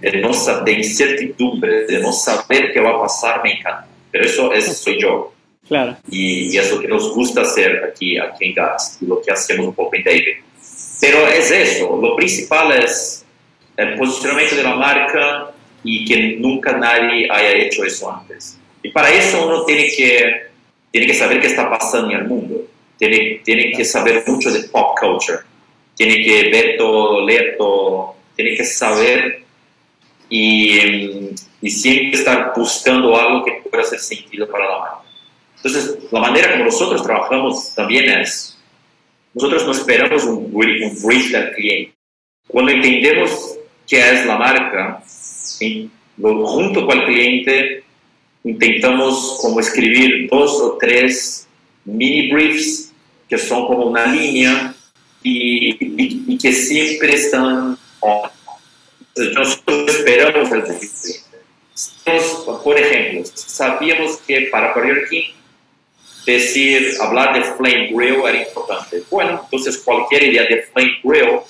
de, 0.00 0.20
no, 0.20 0.30
de 0.64 0.72
incertidumbre, 0.72 1.86
de 1.86 1.98
no 1.98 2.12
saber 2.12 2.72
qué 2.72 2.80
va 2.80 2.90
a 2.90 3.00
pasar, 3.00 3.42
me 3.42 3.52
encanta. 3.52 3.86
Pero 4.10 4.24
eso, 4.24 4.52
eso 4.52 4.72
soy 4.72 5.00
yo. 5.00 5.34
Claro. 5.68 5.96
Y, 6.10 6.56
es 6.56 6.70
lo 6.70 6.80
que 6.80 6.88
nos 6.88 7.14
gusta 7.14 7.42
hacer 7.42 7.82
aquí, 7.84 8.18
aquí 8.18 8.46
en 8.46 8.54
GAS, 8.54 8.98
lo 9.00 9.20
que 9.22 9.30
hacemos 9.30 9.68
un 9.68 9.74
poco 9.74 9.96
en 9.96 10.04
David. 10.04 10.36
Pero 11.00 11.26
es 11.28 11.50
eso, 11.50 11.98
lo 12.00 12.16
principal 12.16 12.72
es 12.72 13.24
el 13.76 13.96
posicionamiento 13.96 14.56
de 14.56 14.62
la 14.62 14.74
marca 14.74 15.50
y 15.82 16.04
que 16.04 16.36
nunca 16.38 16.76
nadie 16.76 17.28
haya 17.30 17.52
hecho 17.52 17.84
eso 17.84 18.10
antes. 18.10 18.58
Y 18.82 18.90
para 18.90 19.10
eso 19.10 19.46
uno 19.46 19.64
tiene 19.64 19.88
que 19.94 20.54
tiene 20.90 21.08
que 21.08 21.14
saber 21.14 21.40
qué 21.40 21.48
está 21.48 21.68
pasando 21.68 22.12
en 22.12 22.18
el 22.18 22.28
mundo, 22.28 22.68
tiene, 22.96 23.40
tiene 23.44 23.72
que 23.72 23.84
saber 23.84 24.22
mucho 24.28 24.48
de 24.52 24.60
pop 24.68 24.96
culture, 24.96 25.40
tiene 25.96 26.24
que 26.24 26.50
ver 26.50 26.76
todo, 26.78 27.26
leer 27.26 27.56
todo, 27.58 28.14
tiene 28.36 28.56
que 28.56 28.64
saber 28.64 29.42
y, 30.30 31.30
y 31.60 31.70
siempre 31.70 32.16
estar 32.16 32.52
buscando 32.54 33.18
algo 33.18 33.44
que 33.44 33.60
pueda 33.68 33.82
hacer 33.82 33.98
sentido 33.98 34.48
para 34.48 34.68
la 34.68 34.78
marca. 34.78 35.03
Entonces, 35.64 35.98
la 36.12 36.20
manera 36.20 36.52
como 36.52 36.64
nosotros 36.64 37.02
trabajamos 37.02 37.74
también 37.74 38.20
es, 38.20 38.58
nosotros 39.32 39.64
no 39.64 39.72
esperamos 39.72 40.24
un, 40.24 40.44
un 40.52 41.02
brief 41.02 41.32
del 41.32 41.52
cliente. 41.54 41.94
Cuando 42.46 42.70
entendemos 42.70 43.56
qué 43.88 44.12
es 44.12 44.26
la 44.26 44.36
marca, 44.36 45.02
junto 46.20 46.86
con 46.86 46.98
el 46.98 47.04
cliente 47.06 47.84
intentamos 48.44 49.38
como 49.40 49.58
escribir 49.58 50.28
dos 50.30 50.52
o 50.60 50.76
tres 50.78 51.48
mini 51.86 52.30
briefs 52.30 52.92
que 53.26 53.38
son 53.38 53.66
como 53.66 53.86
una 53.86 54.06
línea 54.06 54.74
y, 55.22 56.36
que 56.36 56.52
siempre 56.52 57.14
están 57.14 57.78
nosotros 59.16 59.96
esperamos 59.96 60.52
el 60.52 60.62
cliente. 60.62 61.24
Por 62.62 62.78
ejemplo, 62.78 63.24
sabíamos 63.34 64.18
que 64.18 64.42
para 64.52 64.74
King 65.08 65.32
decir, 66.26 66.94
hablar 67.00 67.34
de 67.34 67.42
Flame 67.42 67.88
Grill 67.92 68.22
era 68.26 68.42
importante. 68.42 69.02
Bueno, 69.10 69.40
entonces 69.44 69.78
cualquier 69.78 70.24
idea 70.24 70.44
de 70.44 70.62
Flame 70.62 70.98
Grill 71.02 71.40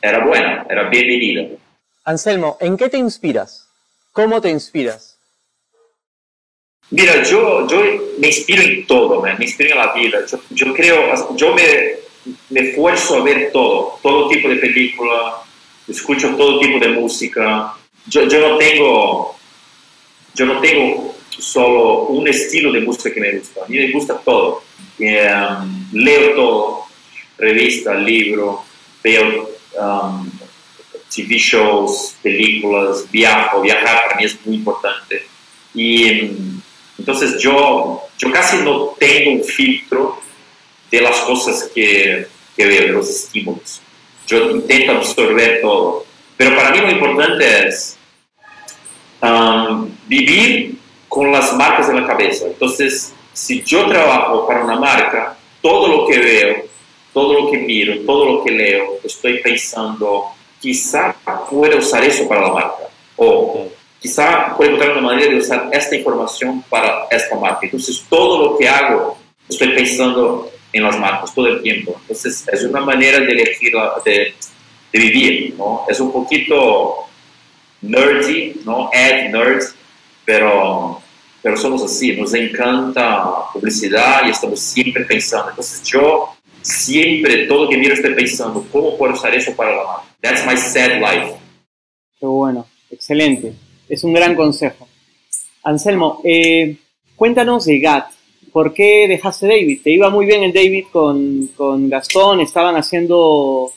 era 0.00 0.24
buena, 0.24 0.66
era 0.68 0.88
bienvenida. 0.88 1.56
Anselmo, 2.04 2.56
¿en 2.60 2.76
qué 2.76 2.88
te 2.88 2.98
inspiras? 2.98 3.68
¿Cómo 4.12 4.40
te 4.40 4.50
inspiras? 4.50 5.18
Mira, 6.90 7.22
yo, 7.22 7.66
yo 7.66 7.82
me 8.18 8.28
inspiro 8.28 8.62
en 8.62 8.86
todo, 8.86 9.20
me 9.22 9.32
inspiro 9.40 9.70
en 9.70 9.78
la 9.78 9.92
vida. 9.92 10.18
Yo, 10.50 10.74
creo, 10.74 11.34
yo 11.34 11.54
me, 11.54 11.94
me 12.50 12.60
esfuerzo 12.70 13.16
a 13.16 13.24
ver 13.24 13.50
todo, 13.52 13.98
todo 14.02 14.28
tipo 14.28 14.48
de 14.48 14.56
película, 14.56 15.42
escucho 15.88 16.36
todo 16.36 16.60
tipo 16.60 16.78
de 16.78 16.88
música. 16.88 17.74
Yo, 18.06 18.28
yo 18.28 18.48
no 18.48 18.58
tengo, 18.58 19.36
yo 20.34 20.46
no 20.46 20.60
tengo 20.60 21.13
solo 21.38 22.06
un 22.06 22.28
estilo 22.28 22.72
de 22.72 22.80
música 22.80 23.12
que 23.12 23.20
me 23.20 23.32
gusta, 23.32 23.64
a 23.64 23.68
mí 23.68 23.78
me 23.78 23.90
gusta 23.92 24.18
todo. 24.18 24.62
Um, 24.98 25.88
leo 25.92 26.34
todo, 26.34 26.84
revista, 27.38 27.94
libro, 27.94 28.64
veo 29.02 29.50
um, 29.78 30.30
TV 31.14 31.36
shows, 31.38 32.16
películas, 32.22 33.10
viajo, 33.10 33.60
viajar 33.60 34.02
para 34.04 34.16
mí 34.16 34.24
es 34.24 34.36
muy 34.44 34.56
importante. 34.56 35.26
Y 35.74 36.22
um, 36.22 36.60
entonces 36.98 37.38
yo, 37.40 38.02
yo 38.18 38.30
casi 38.30 38.58
no 38.58 38.94
tengo 38.98 39.32
un 39.32 39.44
filtro 39.44 40.20
de 40.90 41.00
las 41.00 41.18
cosas 41.20 41.70
que, 41.74 42.26
que 42.56 42.66
veo, 42.66 42.82
de 42.82 42.92
los 42.92 43.10
estímulos. 43.10 43.80
Yo 44.26 44.50
intento 44.50 44.92
absorber 44.92 45.60
todo. 45.60 46.06
Pero 46.36 46.56
para 46.56 46.70
mí 46.70 46.80
lo 46.80 46.90
importante 46.90 47.68
es 47.68 47.96
vivir 50.06 50.73
con 51.14 51.30
las 51.30 51.54
marcas 51.54 51.88
en 51.88 52.02
la 52.02 52.06
cabeza. 52.08 52.46
Entonces, 52.46 53.14
si 53.32 53.62
yo 53.62 53.86
trabajo 53.86 54.48
para 54.48 54.64
una 54.64 54.80
marca, 54.80 55.36
todo 55.62 55.86
lo 55.86 56.06
que 56.08 56.18
veo, 56.18 56.56
todo 57.12 57.34
lo 57.34 57.50
que 57.52 57.58
miro, 57.58 58.00
todo 58.04 58.24
lo 58.26 58.42
que 58.42 58.50
leo, 58.50 58.98
estoy 59.04 59.38
pensando, 59.38 60.24
quizá 60.58 61.14
pueda 61.48 61.76
usar 61.76 62.02
eso 62.04 62.26
para 62.26 62.40
la 62.42 62.52
marca. 62.52 62.88
O 63.14 63.68
quizá 64.00 64.56
pueda 64.56 64.72
encontrar 64.72 64.98
una 64.98 65.06
manera 65.06 65.30
de 65.30 65.38
usar 65.38 65.68
esta 65.70 65.94
información 65.94 66.64
para 66.68 67.06
esta 67.08 67.36
marca. 67.36 67.60
Entonces, 67.62 68.04
todo 68.10 68.44
lo 68.50 68.58
que 68.58 68.68
hago, 68.68 69.16
estoy 69.48 69.68
pensando 69.68 70.50
en 70.72 70.82
las 70.82 70.98
marcas 70.98 71.32
todo 71.32 71.46
el 71.46 71.62
tiempo. 71.62 71.94
Entonces, 72.00 72.44
es 72.52 72.64
una 72.64 72.80
manera 72.80 73.20
de 73.20 73.30
elegir, 73.30 73.72
de, 74.04 74.34
de 74.92 74.98
vivir, 74.98 75.54
¿no? 75.56 75.84
Es 75.88 76.00
un 76.00 76.10
poquito 76.10 77.06
nerdy, 77.82 78.62
¿no? 78.64 78.90
Ad 78.92 79.30
nerd, 79.30 79.62
pero 80.24 81.03
pero 81.44 81.58
somos 81.58 81.82
así, 81.82 82.16
nos 82.16 82.32
encanta 82.32 83.22
publicidad 83.52 84.26
y 84.26 84.30
estamos 84.30 84.58
siempre 84.58 85.04
pensando. 85.04 85.50
Entonces 85.50 85.82
yo 85.82 86.30
siempre, 86.62 87.46
todo 87.46 87.68
que 87.68 87.76
miro 87.76 87.92
estoy 87.92 88.14
pensando, 88.14 88.66
¿cómo 88.72 88.96
puedo 88.96 89.12
usar 89.12 89.34
eso 89.34 89.54
para 89.54 89.76
la 89.76 89.84
marca? 89.84 90.04
That's 90.22 90.46
my 90.46 90.56
sad 90.56 90.98
life. 91.00 91.34
Qué 92.18 92.24
bueno, 92.24 92.66
excelente. 92.90 93.52
Es 93.90 94.02
un 94.04 94.14
gran 94.14 94.34
consejo. 94.34 94.88
Anselmo, 95.62 96.22
eh, 96.24 96.78
cuéntanos 97.14 97.66
de 97.66 97.78
GAT. 97.78 98.06
¿Por 98.50 98.72
qué 98.72 99.06
dejaste 99.06 99.46
David? 99.46 99.80
Te 99.84 99.90
iba 99.90 100.08
muy 100.08 100.24
bien 100.24 100.44
el 100.44 100.52
David 100.54 100.86
con, 100.90 101.48
con 101.48 101.90
Gastón, 101.90 102.40
estaban 102.40 102.76
haciendo 102.76 103.70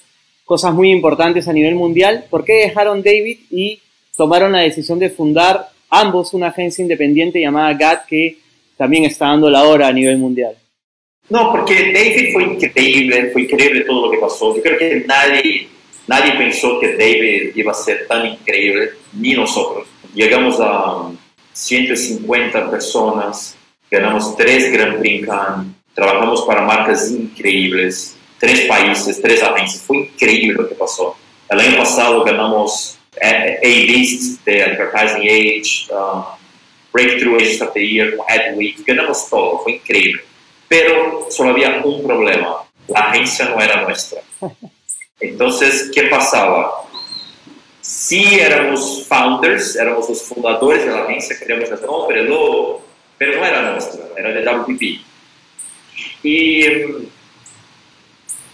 cosas 0.45 0.73
muy 0.73 0.89
importantes 0.89 1.49
a 1.49 1.53
nivel 1.53 1.75
mundial. 1.75 2.27
¿Por 2.29 2.45
qué 2.45 2.53
dejaron 2.53 3.03
David 3.03 3.39
y 3.51 3.81
tomaron 4.15 4.53
la 4.53 4.59
decisión 4.59 4.99
de 4.99 5.09
fundar 5.09 5.67
ambos 5.89 6.33
una 6.33 6.47
agencia 6.47 6.81
independiente 6.81 7.39
llamada 7.39 7.73
GAT 7.73 8.05
que 8.05 8.37
también 8.77 9.05
está 9.05 9.27
dando 9.27 9.49
la 9.49 9.63
hora 9.63 9.87
a 9.87 9.93
nivel 9.93 10.17
mundial. 10.17 10.55
No, 11.29 11.51
porque 11.51 11.91
David 11.91 12.31
fue 12.31 12.43
increíble, 12.43 13.31
fue 13.31 13.41
increíble 13.43 13.81
todo 13.81 14.05
lo 14.05 14.11
que 14.11 14.17
pasó. 14.17 14.55
Yo 14.55 14.61
creo 14.61 14.77
que 14.77 15.03
nadie, 15.05 15.67
nadie 16.07 16.31
pensó 16.37 16.79
que 16.79 16.93
David 16.93 17.51
iba 17.55 17.71
a 17.71 17.75
ser 17.75 18.07
tan 18.07 18.25
increíble, 18.27 18.91
ni 19.13 19.33
nosotros. 19.33 19.87
Llegamos 20.13 20.57
a 20.61 21.11
150 21.51 22.71
personas, 22.71 23.57
ganamos 23.91 24.35
tres 24.37 24.71
Grand 24.71 24.99
Prix 24.99 25.27
trabajamos 25.93 26.43
para 26.43 26.61
marcas 26.61 27.09
increíbles, 27.09 28.15
tres 28.39 28.67
países, 28.67 29.19
tres 29.19 29.41
agencias. 29.41 29.81
Fue 29.81 29.97
increíble 29.97 30.53
lo 30.53 30.69
que 30.69 30.75
pasó. 30.75 31.17
El 31.49 31.59
año 31.59 31.77
pasado 31.77 32.23
ganamos 32.23 32.96
A-List 33.21 34.43
de 34.45 34.63
Advertising 34.63 35.29
Age, 35.29 35.87
um, 35.91 36.23
Breakthrough 36.91 37.35
Agents 37.35 37.61
of 37.61 37.73
the 37.73 37.85
Year, 37.85 38.17
AdWeek, 38.27 38.85
ganamos 38.85 39.29
todo, 39.29 39.59
fue 39.59 39.73
increíble. 39.73 40.21
Pero 40.67 41.27
solo 41.29 41.51
había 41.51 41.81
un 41.83 42.03
problema, 42.03 42.63
la 42.87 42.99
agencia 42.99 43.49
no 43.49 43.61
era 43.61 43.81
nuestra. 43.81 44.21
Entonces, 45.19 45.91
¿qué 45.93 46.03
pasaba? 46.03 46.71
Si 47.81 48.39
éramos 48.39 49.05
founders, 49.07 49.75
éramos 49.75 50.09
los 50.09 50.23
fundadores 50.23 50.85
de 50.85 50.91
la 50.91 51.03
agencia, 51.03 51.37
queríamos 51.39 51.71
hacer 51.71 51.85
nombre, 51.85 52.23
lo, 52.23 52.81
pero 53.17 53.39
no 53.39 53.45
era 53.45 53.71
nuestra, 53.71 54.05
era 54.17 54.31
de 54.31 54.43
WPP. 54.43 55.01
Y 56.23 56.67
um, 56.67 57.05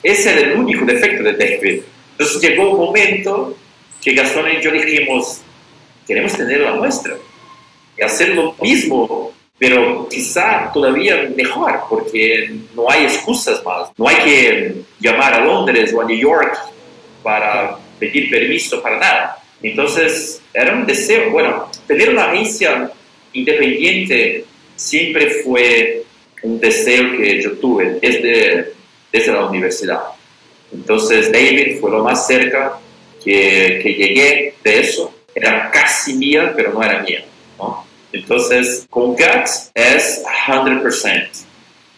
ese 0.03 0.31
era 0.31 0.51
el 0.51 0.57
único 0.57 0.85
defecto 0.85 1.23
de 1.23 1.33
David. 1.33 1.81
Entonces 2.11 2.41
llegó 2.41 2.71
un 2.71 2.85
momento 2.85 3.57
que 4.03 4.13
Gastón 4.13 4.51
y 4.51 4.61
yo 4.61 4.71
dijimos, 4.71 5.41
queremos 6.05 6.33
tener 6.33 6.59
la 6.61 6.75
nuestra 6.75 7.15
y 7.97 8.01
hacer 8.01 8.29
lo 8.29 8.53
mismo, 8.61 9.31
pero 9.57 10.07
quizá 10.09 10.71
todavía 10.73 11.29
mejor, 11.35 11.81
porque 11.89 12.53
no 12.75 12.89
hay 12.89 13.05
excusas 13.05 13.63
más. 13.63 13.91
No 13.97 14.07
hay 14.07 14.15
que 14.17 14.75
llamar 14.99 15.35
a 15.35 15.45
Londres 15.45 15.93
o 15.93 16.01
a 16.01 16.05
New 16.05 16.17
York 16.17 16.57
para 17.21 17.77
pedir 17.99 18.29
permiso 18.29 18.81
para 18.81 18.99
nada. 18.99 19.37
Entonces, 19.61 20.41
era 20.53 20.73
un 20.73 20.85
deseo, 20.85 21.31
bueno, 21.31 21.69
tener 21.87 22.09
una 22.09 22.31
agencia 22.31 22.91
independiente 23.31 24.45
siempre 24.75 25.29
fue 25.43 26.03
un 26.41 26.59
deseo 26.59 27.15
que 27.17 27.41
yo 27.41 27.53
tuve 27.53 27.99
desde, 28.01 28.73
desde 29.11 29.31
la 29.31 29.45
universidad. 29.45 30.01
Entonces, 30.73 31.31
David 31.31 31.79
fue 31.79 31.91
lo 31.91 32.03
más 32.03 32.27
cerca 32.27 32.79
que, 33.23 33.79
que 33.81 33.93
llegué 33.93 34.55
de 34.63 34.79
eso 34.79 35.13
era 35.35 35.71
casi 35.71 36.13
mía, 36.13 36.53
pero 36.55 36.73
no 36.73 36.83
era 36.83 37.01
mía. 37.01 37.25
¿no? 37.57 37.85
Entonces, 38.11 38.85
con 38.89 39.15
GATS 39.15 39.71
es 39.73 40.23
100% 40.47 41.45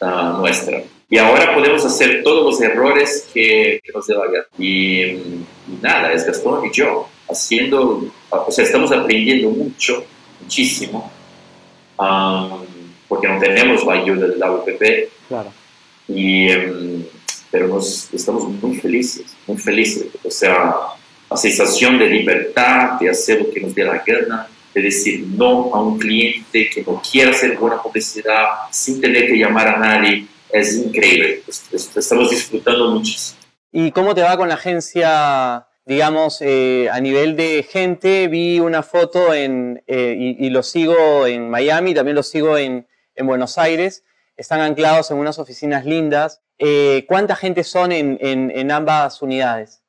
uh, 0.01 0.37
nuestra. 0.39 0.83
Y 1.09 1.17
ahora 1.17 1.53
podemos 1.53 1.85
hacer 1.85 2.23
todos 2.23 2.43
los 2.45 2.61
errores 2.61 3.29
que, 3.33 3.79
nos 3.93 4.07
dé 4.07 4.15
la 4.15 4.23
Y, 4.57 5.43
nada, 5.81 6.11
es 6.13 6.25
Gastón 6.25 6.65
y 6.65 6.71
yo 6.71 7.07
haciendo, 7.29 8.05
o 8.29 8.51
sea, 8.51 8.65
estamos 8.65 8.91
aprendiendo 8.91 9.49
mucho, 9.49 10.03
muchísimo, 10.41 11.11
um, 11.97 12.63
porque 13.07 13.27
no 13.27 13.39
tenemos 13.39 13.85
la 13.85 13.93
ayuda 13.93 14.27
del 14.27 14.39
WPP. 14.39 15.09
Claro. 15.27 15.51
Y, 16.07 16.55
um, 16.55 17.03
pero 17.51 17.67
nos, 17.67 18.13
estamos 18.13 18.47
muy 18.47 18.77
felices, 18.77 19.25
muy 19.47 19.57
felices. 19.57 20.07
O 20.23 20.31
sea, 20.31 20.73
la 21.29 21.37
sensación 21.37 21.97
de 21.97 22.07
libertad, 22.07 22.99
de 22.99 23.09
hacer 23.09 23.41
lo 23.41 23.51
que 23.51 23.61
nos 23.61 23.73
dé 23.73 23.83
la 23.83 24.03
gana, 24.05 24.47
de 24.73 24.81
decir 24.81 25.25
no 25.35 25.73
a 25.73 25.81
un 25.81 25.97
cliente 25.97 26.69
que 26.69 26.83
no 26.83 27.01
quiera 27.01 27.31
hacer 27.31 27.57
buena 27.57 27.81
publicidad 27.81 28.45
sin 28.71 28.99
tener 28.99 29.27
que 29.27 29.37
llamar 29.37 29.67
a 29.67 29.77
nadie, 29.77 30.27
es 30.51 30.75
increíble. 30.77 31.43
Estamos 31.71 32.29
disfrutando 32.29 32.91
muchísimo. 32.91 33.39
¿Y 33.71 33.91
cómo 33.91 34.15
te 34.15 34.21
va 34.21 34.37
con 34.37 34.47
la 34.47 34.55
agencia, 34.55 35.67
digamos, 35.85 36.41
eh, 36.41 36.87
a 36.91 36.99
nivel 37.01 37.35
de 37.35 37.65
gente? 37.69 38.27
Vi 38.27 38.59
una 38.59 38.83
foto 38.83 39.33
en, 39.33 39.83
eh, 39.87 40.15
y, 40.39 40.49
lo 40.49 40.63
sigo 40.63 41.27
en 41.27 41.49
Miami, 41.49 41.93
también 41.93 42.15
lo 42.15 42.23
sigo 42.23 42.57
en, 42.57 42.87
en 43.15 43.27
Buenos 43.27 43.57
Aires. 43.57 44.03
Están 44.37 44.61
anclados 44.61 45.11
en 45.11 45.17
unas 45.17 45.39
oficinas 45.39 45.85
lindas. 45.85 46.41
Eh, 46.57 47.05
¿Cuánta 47.07 47.35
gente 47.35 47.63
son 47.63 47.91
en, 47.91 48.17
en, 48.21 48.71
ambas 48.71 49.21
unidades? 49.21 49.81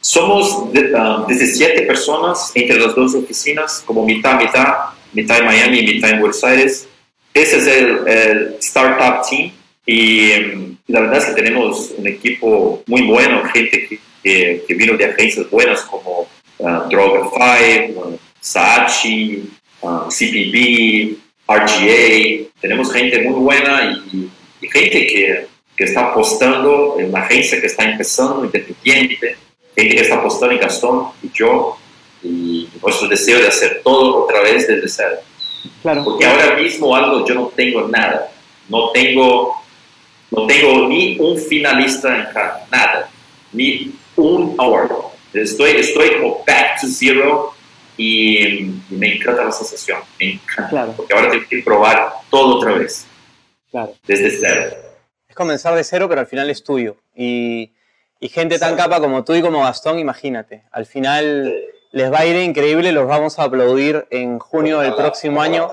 Somos 0.00 0.72
de, 0.72 0.94
17 1.28 1.82
ah, 1.82 1.86
personas 1.86 2.52
entre 2.54 2.78
las 2.78 2.94
dos 2.94 3.14
oficinas, 3.14 3.82
como 3.84 4.04
mitad, 4.04 4.40
mitad, 4.40 4.74
mitad 5.12 5.38
en 5.38 5.46
Miami 5.46 5.78
y 5.80 5.94
mitad 5.94 6.10
en 6.10 6.20
Buenos 6.20 6.42
Aires. 6.44 6.88
Ese 7.34 7.58
es 7.58 7.66
el, 7.66 8.08
el 8.08 8.56
Startup 8.60 9.28
Team 9.28 9.52
y 9.84 10.30
em, 10.32 10.76
la 10.86 11.00
verdad 11.00 11.18
es 11.18 11.24
que 11.26 11.32
tenemos 11.32 11.94
un 11.96 12.06
equipo 12.06 12.82
muy 12.86 13.02
bueno, 13.02 13.42
gente 13.52 13.88
que, 14.22 14.62
que, 14.66 14.74
vino 14.74 14.96
de 14.96 15.06
agencias 15.06 15.48
buenas 15.50 15.80
como 15.82 16.28
uh, 16.58 16.66
Droga5, 16.90 17.96
uh, 17.96 18.18
Saatchi, 18.38 19.48
uh, 19.80 20.10
CPB, 20.10 21.16
RGA. 21.48 22.50
Tenemos 22.60 22.92
gente 22.92 23.22
muy 23.22 23.40
buena 23.40 24.02
y, 24.12 24.28
gente 24.68 25.06
que, 25.06 25.46
que, 25.76 25.84
está 25.84 26.10
apostando 26.10 26.96
en 26.98 27.08
una 27.08 27.20
agencia 27.20 27.58
que 27.58 27.68
está 27.68 27.84
empezando, 27.84 28.44
independiente, 28.44 29.36
está 29.86 30.16
apostando 30.16 30.54
en 30.54 30.60
Gastón 30.60 31.08
y 31.22 31.30
yo, 31.32 31.76
y 32.22 32.68
nuestro 32.82 33.08
deseo 33.08 33.40
de 33.40 33.48
hacer 33.48 33.80
todo 33.84 34.24
otra 34.24 34.40
vez 34.42 34.66
desde 34.66 34.88
cero. 34.88 35.16
Claro. 35.82 36.04
Porque 36.04 36.24
ahora 36.26 36.56
mismo 36.56 36.94
algo 36.94 37.26
yo 37.26 37.34
no 37.34 37.46
tengo 37.54 37.86
nada, 37.88 38.30
no 38.68 38.90
tengo 38.90 39.58
no 40.30 40.46
tengo 40.46 40.88
ni 40.88 41.18
un 41.18 41.38
finalista 41.38 42.16
en 42.16 42.26
nada, 42.70 43.08
ni 43.52 43.94
un 44.16 44.54
award. 44.58 44.90
Estoy, 45.32 45.72
estoy 45.72 46.16
como 46.20 46.44
back 46.46 46.80
to 46.80 46.86
zero 46.86 47.54
y, 47.96 48.70
me 48.90 49.16
encanta 49.16 49.44
la 49.44 49.52
sensación, 49.52 50.00
me 50.18 50.34
encanta. 50.34 50.86
Porque 50.96 51.14
ahora 51.14 51.30
tengo 51.30 51.44
que 51.48 51.62
probar 51.62 52.12
todo 52.30 52.56
otra 52.56 52.72
vez. 52.72 53.06
Claro. 53.70 53.94
Desde 54.06 54.30
cero. 54.30 54.76
Es 55.28 55.34
comenzar 55.34 55.74
de 55.74 55.84
cero, 55.84 56.08
pero 56.08 56.20
al 56.20 56.26
final 56.26 56.50
es 56.50 56.62
tuyo. 56.62 56.96
Y, 57.14 57.70
y 58.20 58.28
gente 58.28 58.58
tan 58.58 58.76
capa 58.76 59.00
como 59.00 59.24
tú 59.24 59.34
y 59.34 59.42
como 59.42 59.62
Gastón, 59.62 59.98
imagínate. 59.98 60.64
Al 60.72 60.86
final 60.86 61.54
les 61.92 62.12
va 62.12 62.20
a 62.20 62.26
ir 62.26 62.36
increíble, 62.36 62.92
los 62.92 63.06
vamos 63.06 63.38
a 63.38 63.44
aplaudir 63.44 64.06
en 64.10 64.38
junio 64.38 64.80
del 64.80 64.94
próximo 64.94 65.40
año. 65.40 65.70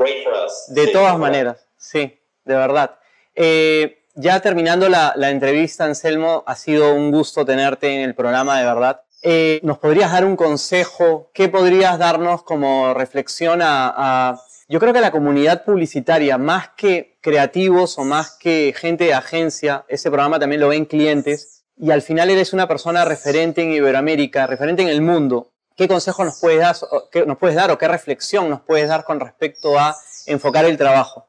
De 0.69 0.87
todas 0.87 1.17
maneras, 1.17 1.67
sí, 1.77 2.19
de 2.45 2.55
verdad. 2.55 2.97
Eh, 3.35 4.05
ya 4.15 4.39
terminando 4.39 4.87
la, 4.87 5.13
entrevista, 5.29 5.85
Anselmo, 5.85 6.43
ha 6.47 6.55
sido 6.55 6.93
un 6.93 7.11
gusto 7.11 7.45
tenerte 7.45 7.93
en 7.93 8.01
el 8.01 8.15
programa, 8.15 8.57
de 8.59 8.65
verdad. 8.65 9.01
Eh, 9.23 9.59
¿Nos 9.63 9.77
podrías 9.79 10.11
dar 10.11 10.23
un 10.23 10.35
consejo? 10.35 11.31
¿Qué 11.33 11.49
podrías 11.49 11.97
darnos 11.97 12.43
como 12.43 12.93
reflexión 12.93 13.59
a, 13.61 14.39
yo 14.69 14.79
creo 14.79 14.93
que 14.93 14.99
a 14.99 15.01
la 15.01 15.11
comunidad 15.11 15.65
publicitaria, 15.65 16.37
más 16.37 16.69
que 16.77 17.17
creativos 17.21 17.97
o 17.97 18.03
más 18.03 18.31
que 18.31 18.73
gente 18.75 19.05
de 19.05 19.13
agencia, 19.13 19.83
ese 19.89 20.09
programa 20.09 20.39
también 20.39 20.61
lo 20.61 20.69
ven 20.69 20.85
clientes, 20.85 21.54
y 21.77 21.91
al 21.91 22.01
final 22.01 22.29
eres 22.29 22.53
una 22.53 22.67
persona 22.67 23.05
referente 23.05 23.61
en 23.61 23.73
Iberoamérica, 23.73 24.47
referente 24.47 24.81
en 24.81 24.89
el 24.89 25.01
mundo. 25.01 25.51
¿Qué 25.75 25.87
consejo 25.87 26.23
nos 26.23 26.39
puedes 26.39 26.59
dar, 26.59 26.75
qué 27.11 27.25
nos 27.25 27.37
puedes 27.37 27.55
dar 27.55 27.69
o 27.71 27.77
qué 27.77 27.87
reflexión 27.87 28.49
nos 28.49 28.61
puedes 28.61 28.87
dar 28.87 29.03
con 29.03 29.19
respecto 29.19 29.77
a 29.77 29.95
enfocar 30.25 30.65
el 30.65 30.77
trabajo? 30.77 31.27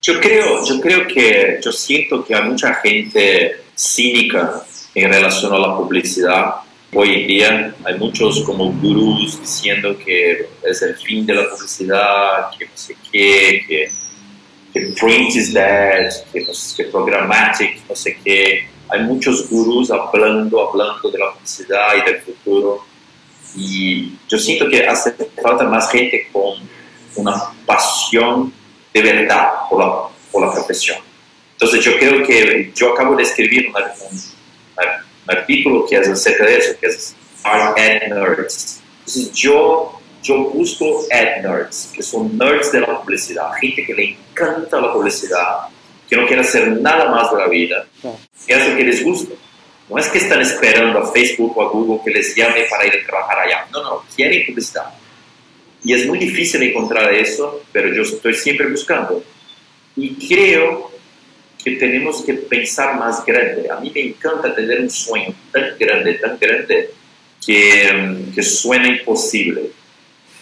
Yo 0.00 0.20
creo, 0.20 0.64
yo 0.66 0.80
creo 0.80 1.06
que, 1.06 1.60
yo 1.62 1.72
siento 1.72 2.24
que 2.24 2.34
hay 2.34 2.42
mucha 2.42 2.74
gente 2.74 3.52
cínica 3.74 4.62
en 4.94 5.12
relación 5.12 5.52
a 5.54 5.58
la 5.58 5.76
publicidad. 5.76 6.56
Hoy 6.92 7.22
en 7.22 7.26
día 7.26 7.74
hay 7.84 7.98
muchos 7.98 8.42
como 8.42 8.72
gurús 8.72 9.40
diciendo 9.40 9.96
que 9.96 10.48
es 10.62 10.82
el 10.82 10.96
fin 10.96 11.24
de 11.24 11.34
la 11.34 11.48
publicidad, 11.48 12.50
que 12.58 12.66
no 12.66 12.72
sé 12.74 12.96
qué, 13.10 13.90
que, 14.72 14.80
print 15.00 15.36
is 15.36 15.54
dead, 15.54 16.12
que, 16.32 16.44
que 16.76 16.84
programmatic, 16.84 17.88
no 17.88 17.94
sé 17.94 18.18
qué. 18.24 18.73
Hay 18.94 19.02
muchos 19.02 19.50
gurús 19.50 19.90
hablando, 19.90 20.70
hablando 20.70 21.10
de 21.10 21.18
la 21.18 21.32
publicidad 21.32 21.94
y 21.96 22.10
del 22.10 22.20
futuro. 22.22 22.84
Y 23.56 24.12
yo 24.28 24.38
siento 24.38 24.68
que 24.68 24.86
hace 24.86 25.12
falta 25.42 25.64
más 25.64 25.90
gente 25.90 26.28
con 26.32 26.58
una 27.16 27.34
pasión 27.66 28.52
de 28.92 29.02
verdad 29.02 29.48
por 29.68 29.80
la, 29.80 30.02
por 30.30 30.46
la 30.46 30.52
profesión. 30.52 30.98
Entonces 31.52 31.84
yo 31.84 31.98
creo 31.98 32.24
que 32.24 32.72
yo 32.72 32.92
acabo 32.92 33.16
de 33.16 33.24
escribir 33.24 33.68
un, 33.68 33.74
artículo 35.26 35.86
que 35.86 35.96
es 35.96 36.08
acerca 36.08 36.44
de 36.44 36.58
eso, 36.58 36.78
que 36.80 36.86
es 36.86 37.16
Art 37.42 37.76
Ad 37.76 38.08
Nerds. 38.10 38.80
Entonces 38.98 39.32
yo, 39.32 40.00
yo 40.22 40.50
busco 40.50 41.04
ad 41.10 41.42
nerds, 41.42 41.90
que 41.92 42.02
son 42.02 42.36
nerds 42.38 42.70
de 42.70 42.80
la 42.80 43.00
publicidad, 43.00 43.50
gente 43.60 43.84
que 43.84 43.94
le 43.94 44.10
encanta 44.10 44.80
la 44.80 44.92
publicidad, 44.92 45.68
que 46.14 46.20
no 46.20 46.26
quiere 46.28 46.42
hacer 46.42 46.80
nada 46.80 47.10
más 47.10 47.32
de 47.32 47.38
la 47.38 47.48
vida, 47.48 47.86
que 48.46 48.54
hace 48.54 48.70
lo 48.70 48.76
que 48.76 48.84
les 48.84 49.02
gusta. 49.02 49.34
No 49.90 49.98
es 49.98 50.06
que 50.08 50.18
están 50.18 50.40
esperando 50.40 51.00
a 51.00 51.12
Facebook 51.12 51.56
o 51.56 51.62
a 51.62 51.70
Google 51.70 52.00
que 52.04 52.10
les 52.10 52.34
llame 52.34 52.64
para 52.70 52.86
ir 52.86 52.94
a 52.94 53.06
trabajar 53.06 53.38
allá. 53.40 53.66
No, 53.72 53.82
no, 53.82 54.04
quieren 54.14 54.46
publicidad. 54.46 54.94
Y 55.82 55.92
es 55.92 56.06
muy 56.06 56.18
difícil 56.18 56.62
encontrar 56.62 57.12
eso, 57.12 57.62
pero 57.72 57.92
yo 57.92 58.02
estoy 58.02 58.34
siempre 58.34 58.68
buscando. 58.68 59.22
Y 59.96 60.14
creo 60.26 60.90
que 61.62 61.72
tenemos 61.72 62.22
que 62.22 62.34
pensar 62.34 62.96
más 62.96 63.24
grande. 63.26 63.68
A 63.70 63.80
mí 63.80 63.90
me 63.94 64.00
encanta 64.02 64.54
tener 64.54 64.80
un 64.80 64.90
sueño 64.90 65.34
tan 65.52 65.76
grande, 65.78 66.14
tan 66.14 66.38
grande, 66.38 66.90
que, 67.44 68.30
que 68.34 68.42
suena 68.42 68.88
imposible. 68.88 69.70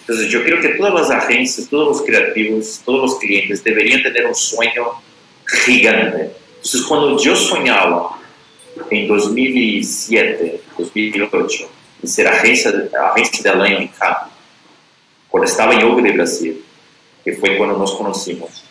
Entonces 0.00 0.28
yo 0.28 0.42
creo 0.44 0.60
que 0.60 0.68
todas 0.70 0.94
las 0.94 1.10
agencias, 1.10 1.68
todos 1.68 1.96
los 1.96 2.06
creativos, 2.06 2.80
todos 2.84 3.10
los 3.10 3.18
clientes 3.18 3.64
deberían 3.64 4.02
tener 4.02 4.26
un 4.26 4.34
sueño 4.34 5.02
gigante. 5.46 6.30
Entonces 6.56 6.82
cuando 6.82 7.18
yo 7.18 7.34
soñaba 7.34 8.18
en 8.90 9.08
2007, 9.08 10.60
2008, 10.78 11.70
en 12.02 12.08
ser 12.08 12.28
agencia, 12.28 12.72
agencia 13.12 13.52
año 13.52 13.78
en 13.78 13.88
Cannes, 13.88 14.32
cuando 15.28 15.48
estaba 15.48 15.74
en 15.74 15.84
Hugo 15.84 16.02
de 16.02 16.12
Brasil, 16.12 16.64
que 17.24 17.32
fue 17.34 17.56
cuando 17.56 17.78
nos 17.78 17.94
conocimos, 17.94 18.64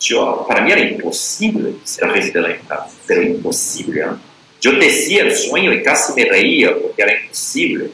yo, 0.00 0.46
para 0.48 0.62
mí 0.62 0.72
era 0.72 0.80
imposible 0.80 1.74
ser 1.84 2.04
agente 2.04 2.38
de 2.38 2.48
la 2.48 2.54
entrada, 2.54 2.88
pero 3.06 3.22
imposible. 3.22 4.00
¿eh? 4.00 4.06
Yo 4.60 4.72
decía 4.72 5.22
el 5.24 5.36
sueño 5.36 5.72
y 5.72 5.82
casi 5.82 6.14
me 6.14 6.24
reía 6.24 6.74
porque 6.74 7.02
era 7.02 7.20
imposible. 7.20 7.90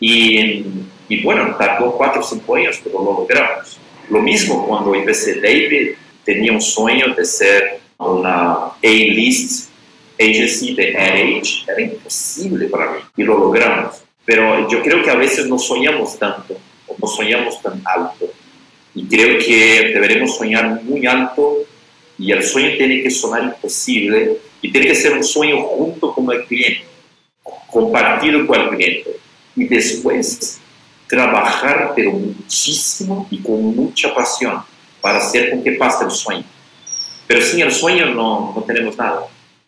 Y, 0.00 0.64
y 1.08 1.22
bueno, 1.22 1.54
tardó 1.56 1.92
cuatro 1.92 2.22
o 2.22 2.24
cinco 2.24 2.54
años, 2.56 2.80
pero 2.82 3.02
lo 3.02 3.12
logramos. 3.12 3.78
Lo 4.08 4.20
mismo 4.20 4.66
cuando 4.66 4.94
empecé 4.94 5.34
David, 5.40 5.96
tenía 6.28 6.52
un 6.52 6.60
sueño 6.60 7.14
de 7.16 7.24
ser 7.24 7.80
una 7.96 8.72
A-list 8.84 9.70
agency 10.20 10.74
de 10.74 10.94
Age. 10.94 11.64
Era 11.66 11.80
imposible 11.80 12.66
para 12.66 12.92
mí 12.92 12.98
y 13.16 13.22
lo 13.22 13.38
logramos. 13.38 14.02
Pero 14.26 14.68
yo 14.68 14.82
creo 14.82 15.02
que 15.02 15.10
a 15.10 15.14
veces 15.14 15.46
no 15.46 15.58
soñamos 15.58 16.18
tanto 16.18 16.54
no 17.00 17.06
soñamos 17.06 17.62
tan 17.62 17.80
alto. 17.84 18.30
Y 18.94 19.06
creo 19.06 19.38
que 19.38 19.92
deberemos 19.94 20.36
soñar 20.36 20.82
muy 20.82 21.06
alto 21.06 21.58
y 22.18 22.32
el 22.32 22.42
sueño 22.42 22.76
tiene 22.76 23.02
que 23.02 23.10
sonar 23.10 23.44
imposible 23.44 24.38
y 24.60 24.72
tiene 24.72 24.88
que 24.88 24.94
ser 24.94 25.12
un 25.12 25.24
sueño 25.24 25.62
junto 25.62 26.12
con 26.12 26.30
el 26.32 26.44
cliente, 26.44 26.84
compartido 27.70 28.46
con 28.46 28.60
el 28.60 28.68
cliente. 28.70 29.10
Y 29.54 29.64
después 29.64 30.60
trabajar 31.06 31.92
pero 31.94 32.12
muchísimo 32.12 33.26
y 33.30 33.38
con 33.38 33.76
mucha 33.76 34.14
pasión 34.14 34.62
para 35.00 35.18
hacer 35.18 35.50
con 35.50 35.62
que 35.62 35.72
pase 35.72 36.04
el 36.04 36.10
sueño. 36.10 36.44
Pero 37.26 37.40
sin 37.42 37.60
el 37.60 37.72
sueño 37.72 38.06
no, 38.06 38.52
no 38.54 38.62
tenemos 38.62 38.96
nada. 38.96 39.26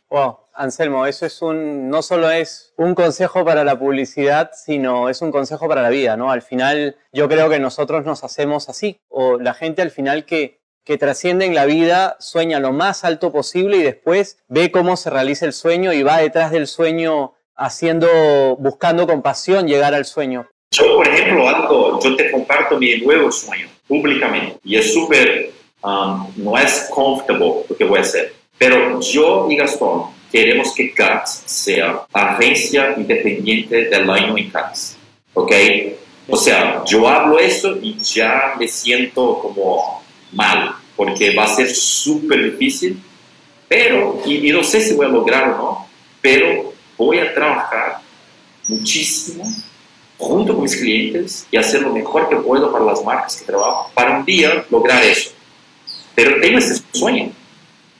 Wow. 0.08 0.38
Anselmo, 0.52 1.06
eso 1.06 1.24
es 1.24 1.40
un, 1.40 1.88
no 1.88 2.02
solo 2.02 2.30
es 2.30 2.74
un 2.76 2.94
consejo 2.94 3.44
para 3.46 3.64
la 3.64 3.78
publicidad, 3.78 4.50
sino 4.52 5.08
es 5.08 5.22
un 5.22 5.32
consejo 5.32 5.68
para 5.68 5.80
la 5.80 5.88
vida, 5.88 6.18
¿no? 6.18 6.30
Al 6.30 6.42
final, 6.42 6.96
yo 7.12 7.28
creo 7.28 7.48
que 7.48 7.58
nosotros 7.58 8.04
nos 8.04 8.24
hacemos 8.24 8.68
así, 8.68 9.00
o 9.08 9.38
la 9.38 9.54
gente 9.54 9.80
al 9.80 9.90
final 9.90 10.26
que, 10.26 10.60
que 10.84 10.98
trasciende 10.98 11.46
en 11.46 11.54
la 11.54 11.64
vida 11.64 12.16
sueña 12.18 12.60
lo 12.60 12.72
más 12.72 13.04
alto 13.04 13.32
posible 13.32 13.78
y 13.78 13.82
después 13.82 14.38
ve 14.48 14.70
cómo 14.70 14.98
se 14.98 15.08
realiza 15.08 15.46
el 15.46 15.54
sueño 15.54 15.94
y 15.94 16.02
va 16.02 16.18
detrás 16.18 16.50
del 16.50 16.66
sueño 16.66 17.34
haciendo, 17.56 18.56
buscando 18.58 19.06
con 19.06 19.22
pasión 19.22 19.66
llegar 19.66 19.94
al 19.94 20.04
sueño. 20.04 20.46
Yo, 20.72 20.96
por 20.96 21.08
ejemplo, 21.08 21.48
algo, 21.48 22.00
yo 22.00 22.16
te 22.16 22.30
comparto 22.30 22.76
mi 22.76 23.00
nuevo 23.00 23.32
sueño 23.32 23.68
públicamente 23.90 24.60
y 24.64 24.76
es 24.76 24.94
súper, 24.94 25.50
um, 25.82 26.28
no 26.36 26.56
es 26.56 26.88
comfortable 26.94 27.64
lo 27.68 27.76
que 27.76 27.84
voy 27.84 27.98
a 27.98 28.02
hacer, 28.02 28.32
pero 28.56 29.00
yo 29.00 29.48
y 29.50 29.56
Gastón 29.56 30.04
queremos 30.30 30.72
que 30.72 30.94
CATS 30.94 31.42
sea 31.44 32.06
agencia 32.12 32.94
independiente 32.96 33.86
del 33.86 34.08
año 34.08 34.38
en 34.38 34.48
CATS. 34.48 34.96
¿Ok? 35.34 35.52
O 36.28 36.36
sea, 36.36 36.84
yo 36.86 37.08
hablo 37.08 37.38
eso 37.40 37.76
y 37.82 37.98
ya 37.98 38.54
me 38.56 38.68
siento 38.68 39.40
como 39.40 40.00
mal, 40.32 40.72
porque 40.94 41.34
va 41.34 41.44
a 41.44 41.48
ser 41.48 41.68
súper 41.74 42.52
difícil, 42.52 43.00
pero, 43.66 44.22
y, 44.24 44.48
y, 44.48 44.52
no 44.52 44.62
sé 44.62 44.80
si 44.80 44.94
voy 44.94 45.06
a 45.06 45.08
lograr 45.08 45.50
o 45.50 45.56
no, 45.56 45.86
pero 46.20 46.72
voy 46.96 47.18
a 47.18 47.34
trabajar 47.34 47.98
muchísimo 48.68 49.44
junto 50.20 50.54
con 50.54 50.62
mis 50.62 50.76
clientes 50.76 51.46
y 51.50 51.56
hacer 51.56 51.80
lo 51.82 51.92
mejor 51.92 52.28
que 52.28 52.36
puedo 52.36 52.70
para 52.70 52.84
las 52.84 53.02
marcas 53.02 53.36
que 53.36 53.46
trabajo 53.46 53.90
para 53.94 54.18
un 54.18 54.24
día 54.24 54.64
lograr 54.70 55.02
eso. 55.02 55.30
pero 56.14 56.40
tengo 56.40 56.58
ese 56.58 56.82
sueño 56.92 57.32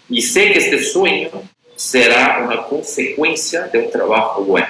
y 0.09 0.21
sé 0.21 0.53
que 0.53 0.59
este 0.59 0.83
sueño 0.83 1.31
será 1.77 2.43
una 2.45 2.65
consecuencia 2.65 3.63
de 3.69 3.79
un 3.79 3.91
trabajo 3.91 4.43
bueno. 4.43 4.69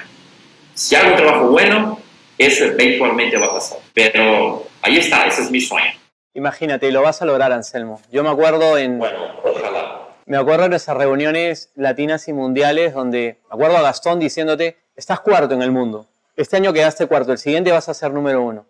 Si 0.73 0.95
hago 0.95 1.11
un 1.11 1.17
trabajo 1.17 1.49
bueno, 1.49 1.99
eso 2.37 2.63
eventualmente 2.63 3.37
va 3.37 3.47
a 3.47 3.53
pasar. 3.53 3.79
Pero 3.93 4.67
ahí 4.81 4.97
está, 4.97 5.25
ese 5.25 5.41
es 5.41 5.51
mi 5.51 5.59
sueño. 5.59 5.91
Imagínate, 6.33 6.89
lo 6.91 7.01
vas 7.01 7.21
a 7.21 7.25
lograr, 7.25 7.51
Anselmo. 7.51 8.01
Yo 8.11 8.23
me 8.23 8.29
acuerdo 8.29 8.77
en... 8.77 8.99
Bueno, 8.99 9.17
ojalá. 9.43 10.15
Me 10.25 10.37
acuerdo 10.37 10.67
en 10.67 10.73
esas 10.73 10.95
reuniones 10.95 11.71
latinas 11.75 12.27
y 12.29 12.33
mundiales 12.33 12.93
donde 12.93 13.39
me 13.49 13.55
acuerdo 13.55 13.77
a 13.77 13.81
Gastón 13.81 14.19
diciéndote, 14.19 14.77
estás 14.95 15.19
cuarto 15.19 15.53
en 15.53 15.61
el 15.63 15.71
mundo. 15.71 16.07
Este 16.41 16.57
año 16.57 16.73
quedaste 16.73 17.05
cuarto, 17.05 17.31
el 17.31 17.37
siguiente 17.37 17.71
vas 17.71 17.87
a 17.87 17.93
ser 17.93 18.11
número 18.11 18.41
uno. 18.41 18.65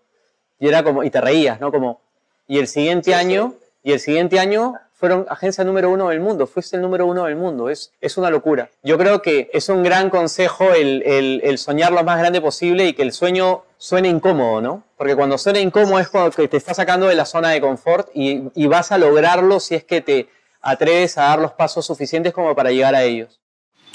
Y 0.59 0.67
era 0.67 0.83
como, 0.83 1.05
y 1.05 1.09
te 1.09 1.21
reías, 1.21 1.61
¿no? 1.61 1.71
Como, 1.71 2.01
y 2.45 2.59
el 2.59 2.67
siguiente 2.67 3.15
año, 3.15 3.53
y 3.81 3.93
el 3.93 4.01
siguiente 4.01 4.39
año 4.39 4.73
fueron 4.93 5.25
agencia 5.29 5.63
número 5.63 5.89
uno 5.89 6.09
del 6.09 6.19
mundo, 6.19 6.47
fuiste 6.47 6.75
el 6.75 6.81
número 6.81 7.05
uno 7.05 7.23
del 7.23 7.37
mundo, 7.37 7.69
es, 7.69 7.93
es 8.01 8.17
una 8.17 8.29
locura. 8.29 8.69
Yo 8.83 8.97
creo 8.97 9.21
que 9.21 9.49
es 9.53 9.69
un 9.69 9.83
gran 9.83 10.09
consejo 10.09 10.73
el, 10.73 11.01
el, 11.03 11.57
soñar 11.57 11.93
lo 11.93 12.03
más 12.03 12.19
grande 12.19 12.41
posible 12.41 12.87
y 12.87 12.93
que 12.93 13.03
el 13.03 13.13
sueño 13.13 13.63
suene 13.77 14.09
incómodo, 14.09 14.61
¿no? 14.61 14.83
Porque 14.97 15.15
cuando 15.15 15.37
suena 15.37 15.61
incómodo 15.61 15.99
es 15.99 16.09
cuando 16.09 16.29
te 16.29 16.57
está 16.57 16.73
sacando 16.73 17.07
de 17.07 17.15
la 17.15 17.25
zona 17.25 17.51
de 17.51 17.61
confort 17.61 18.09
y, 18.13 18.51
y 18.53 18.67
vas 18.67 18.91
a 18.91 18.97
lograrlo 18.97 19.61
si 19.61 19.75
es 19.75 19.85
que 19.85 20.01
te 20.01 20.27
atreves 20.61 21.17
a 21.17 21.23
dar 21.23 21.39
los 21.39 21.53
pasos 21.53 21.85
suficientes 21.85 22.33
como 22.33 22.53
para 22.53 22.71
llegar 22.71 22.93
a 22.93 23.03
ellos. 23.03 23.40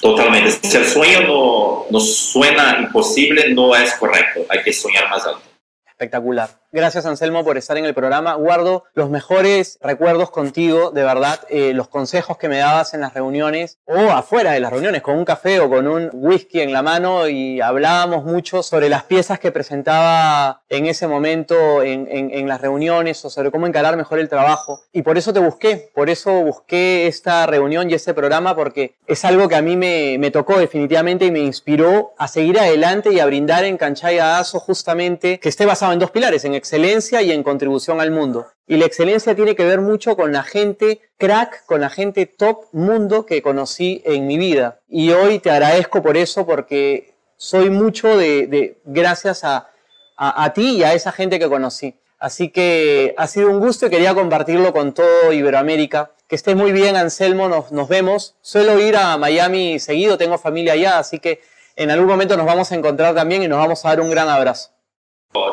Totalmente. 0.01 0.51
Si 0.51 0.77
el 0.77 0.87
sueño 0.87 1.23
no, 1.23 1.87
no 1.91 2.01
suena 2.01 2.79
imposible, 2.81 3.53
no 3.55 3.75
es 3.75 3.95
correcto. 3.95 4.45
Hay 4.49 4.63
que 4.63 4.73
soñar 4.73 5.09
más 5.09 5.27
alto. 5.27 5.43
Espectacular. 5.87 6.51
Gracias 6.77 7.07
Anselmo 7.07 7.43
por 7.43 7.57
estar 7.57 7.79
en 7.79 7.87
el 7.87 7.95
programa. 7.95 8.35
Guardo 8.35 8.85
los 8.93 9.09
mejores 9.09 9.79
recuerdos 9.81 10.29
contigo, 10.29 10.91
de 10.91 11.05
verdad, 11.05 11.41
eh, 11.49 11.73
los 11.73 11.89
consejos 11.89 12.37
que 12.37 12.51
me 12.51 12.59
dabas 12.59 12.93
en 12.93 13.01
las 13.01 13.15
reuniones 13.15 13.79
o 13.87 14.11
afuera 14.11 14.53
de 14.53 14.61
las 14.61 14.71
reuniones, 14.71 15.01
con 15.01 15.17
un 15.17 15.25
café 15.25 15.59
o 15.61 15.71
con 15.71 15.89
un 15.89 16.11
whisky 16.13 16.61
en 16.61 16.75
la 16.75 16.83
mano 16.83 17.29
y 17.29 17.63
hablábamos 17.63 18.25
mucho 18.25 18.63
sobre 18.63 18.91
las 18.91 19.05
piezas 19.05 19.39
que 19.39 19.53
presentaba 19.53 20.61
en 20.69 20.85
ese 20.85 21.07
momento 21.07 21.83
en, 21.83 22.09
en, 22.11 22.47
las 22.47 22.61
reuniones 22.61 23.25
o 23.25 23.31
sobre 23.31 23.51
cómo 23.51 23.67
encarar 23.67 23.97
mejor 23.97 24.19
el 24.19 24.29
trabajo. 24.29 24.83
Y 24.93 25.01
por 25.01 25.17
eso 25.17 25.33
te 25.33 25.41
busqué, 25.41 25.91
por 25.95 26.11
eso 26.11 26.43
busqué 26.43 27.07
esta 27.07 27.47
reunión 27.47 27.91
y 27.91 27.95
este 27.95 28.13
programa 28.13 28.55
porque 28.55 28.97
es 29.07 29.25
algo 29.25 29.49
que 29.49 29.57
a 29.57 29.63
mí 29.63 29.79
me, 29.79 30.19
me 30.19 30.31
tocó 30.31 30.59
definitivamente 30.59 31.25
y 31.25 31.31
me 31.31 31.41
inspiró 31.41 32.13
a 32.19 32.29
seguir 32.29 32.59
adelante 32.61 33.15
y 33.15 33.21
a 33.21 33.25
brindar 33.25 33.65
en 33.65 33.79
Canchaya 33.79 34.39
Aso 34.39 34.61
justamente 34.61 35.41
que 35.41 35.49
esté 35.49 35.65
basado 35.65 35.95
en 35.95 36.01
dos 36.01 36.11
pilares, 36.11 36.45
en 36.45 36.55
excelencia 36.67 37.23
y 37.23 37.31
en 37.31 37.45
contribución 37.45 38.01
al 38.01 38.11
mundo. 38.11 38.49
Y 38.67 38.77
la 38.77 38.87
excelencia 38.87 39.37
tiene 39.37 39.55
que 39.55 39.65
ver 39.65 39.81
mucho 39.81 40.17
con 40.17 40.33
la 40.33 40.43
gente 40.43 41.01
crack, 41.17 41.65
con 41.65 41.81
la 41.81 41.91
gente 41.91 42.27
top 42.27 42.65
mundo 42.73 43.25
que 43.25 43.41
conocí 43.41 44.03
en 44.05 44.27
mi 44.27 44.37
vida. 44.37 44.81
Y 44.89 45.11
hoy 45.11 45.39
te 45.39 45.53
agradezco 45.53 46.03
por 46.03 46.17
eso 46.17 46.45
porque 46.45 47.15
soy 47.37 47.71
mucho 47.71 48.17
de, 48.17 48.79
gracias 48.85 49.45
a, 49.45 49.71
a, 50.17 50.53
ti 50.53 50.79
y 50.79 50.83
a 50.83 50.93
esa 50.93 51.13
gente 51.13 51.39
que 51.39 51.49
conocí. 51.49 51.95
Así 52.19 52.49
que 52.49 53.15
ha 53.17 53.29
sido 53.29 53.49
un 53.49 53.61
gusto 53.61 53.87
y 53.87 53.91
quería 53.91 54.13
compartirlo 54.15 54.73
con 54.73 54.93
todo 54.93 55.33
Iberoamérica. 55.33 56.11
Que 56.27 56.35
estés 56.35 56.57
muy 56.57 56.73
bien, 56.73 56.97
Anselmo, 56.97 57.49
nos, 57.49 57.71
nos 57.71 57.89
vemos. 57.89 58.35
Suelo 58.41 58.81
ir 58.81 58.97
a 58.97 59.17
Miami 59.19 59.79
seguido, 59.79 60.19
tengo 60.19 60.37
familia 60.37 60.73
allá, 60.73 60.99
así 60.99 61.21
que 61.21 61.41
en 61.77 61.93
algún 61.93 62.09
momento 62.09 62.37
nos 62.37 62.47
vamos 62.47 62.73
a 62.73 62.75
encontrar 62.75 63.15
también 63.15 63.45
y 63.45 63.49
nos 63.49 63.59
vamos 63.59 63.85
a 63.85 63.91
dar 63.91 64.01
un 64.01 64.11
gran 64.11 64.29
abrazo. 64.29 64.76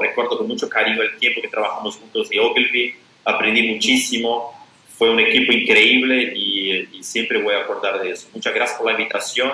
Recuerdo 0.01 0.37
con 0.37 0.47
mucho 0.47 0.69
cariño 0.69 1.01
el 1.01 1.17
tiempo 1.17 1.41
que 1.41 1.47
trabajamos 1.47 1.97
juntos 1.97 2.29
de 2.29 2.39
Ogilvy, 2.39 2.95
aprendí 3.25 3.73
muchísimo, 3.73 4.53
fue 4.97 5.09
un 5.09 5.19
equipo 5.19 5.51
increíble 5.51 6.33
y, 6.35 7.03
siempre 7.03 7.41
voy 7.43 7.53
a 7.53 7.59
acordar 7.59 8.01
de 8.01 8.11
eso. 8.11 8.29
Muchas 8.33 8.53
gracias 8.53 8.77
por 8.77 8.87
la 8.87 8.93
invitación 8.93 9.51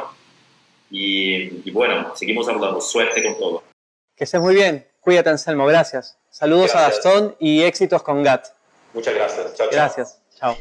y, 0.91 1.69
bueno, 1.71 2.15
seguimos 2.15 2.47
hablando. 2.47 2.79
Suerte 2.79 3.23
con 3.23 3.37
todo. 3.39 3.63
Que 4.15 4.25
estés 4.25 4.39
muy 4.39 4.53
bien. 4.53 4.87
Cuídate, 4.99 5.29
Anselmo. 5.29 5.65
Gracias. 5.65 6.17
Saludos 6.29 6.75
a 6.75 6.81
Gastón 6.81 7.35
y 7.39 7.63
éxitos 7.63 8.03
con 8.03 8.21
GAT. 8.21 8.47
Muchas 8.93 9.15
gracias. 9.15 9.55
Chao, 9.55 9.67
Gracias. 9.71 10.21
chao. 10.37 10.55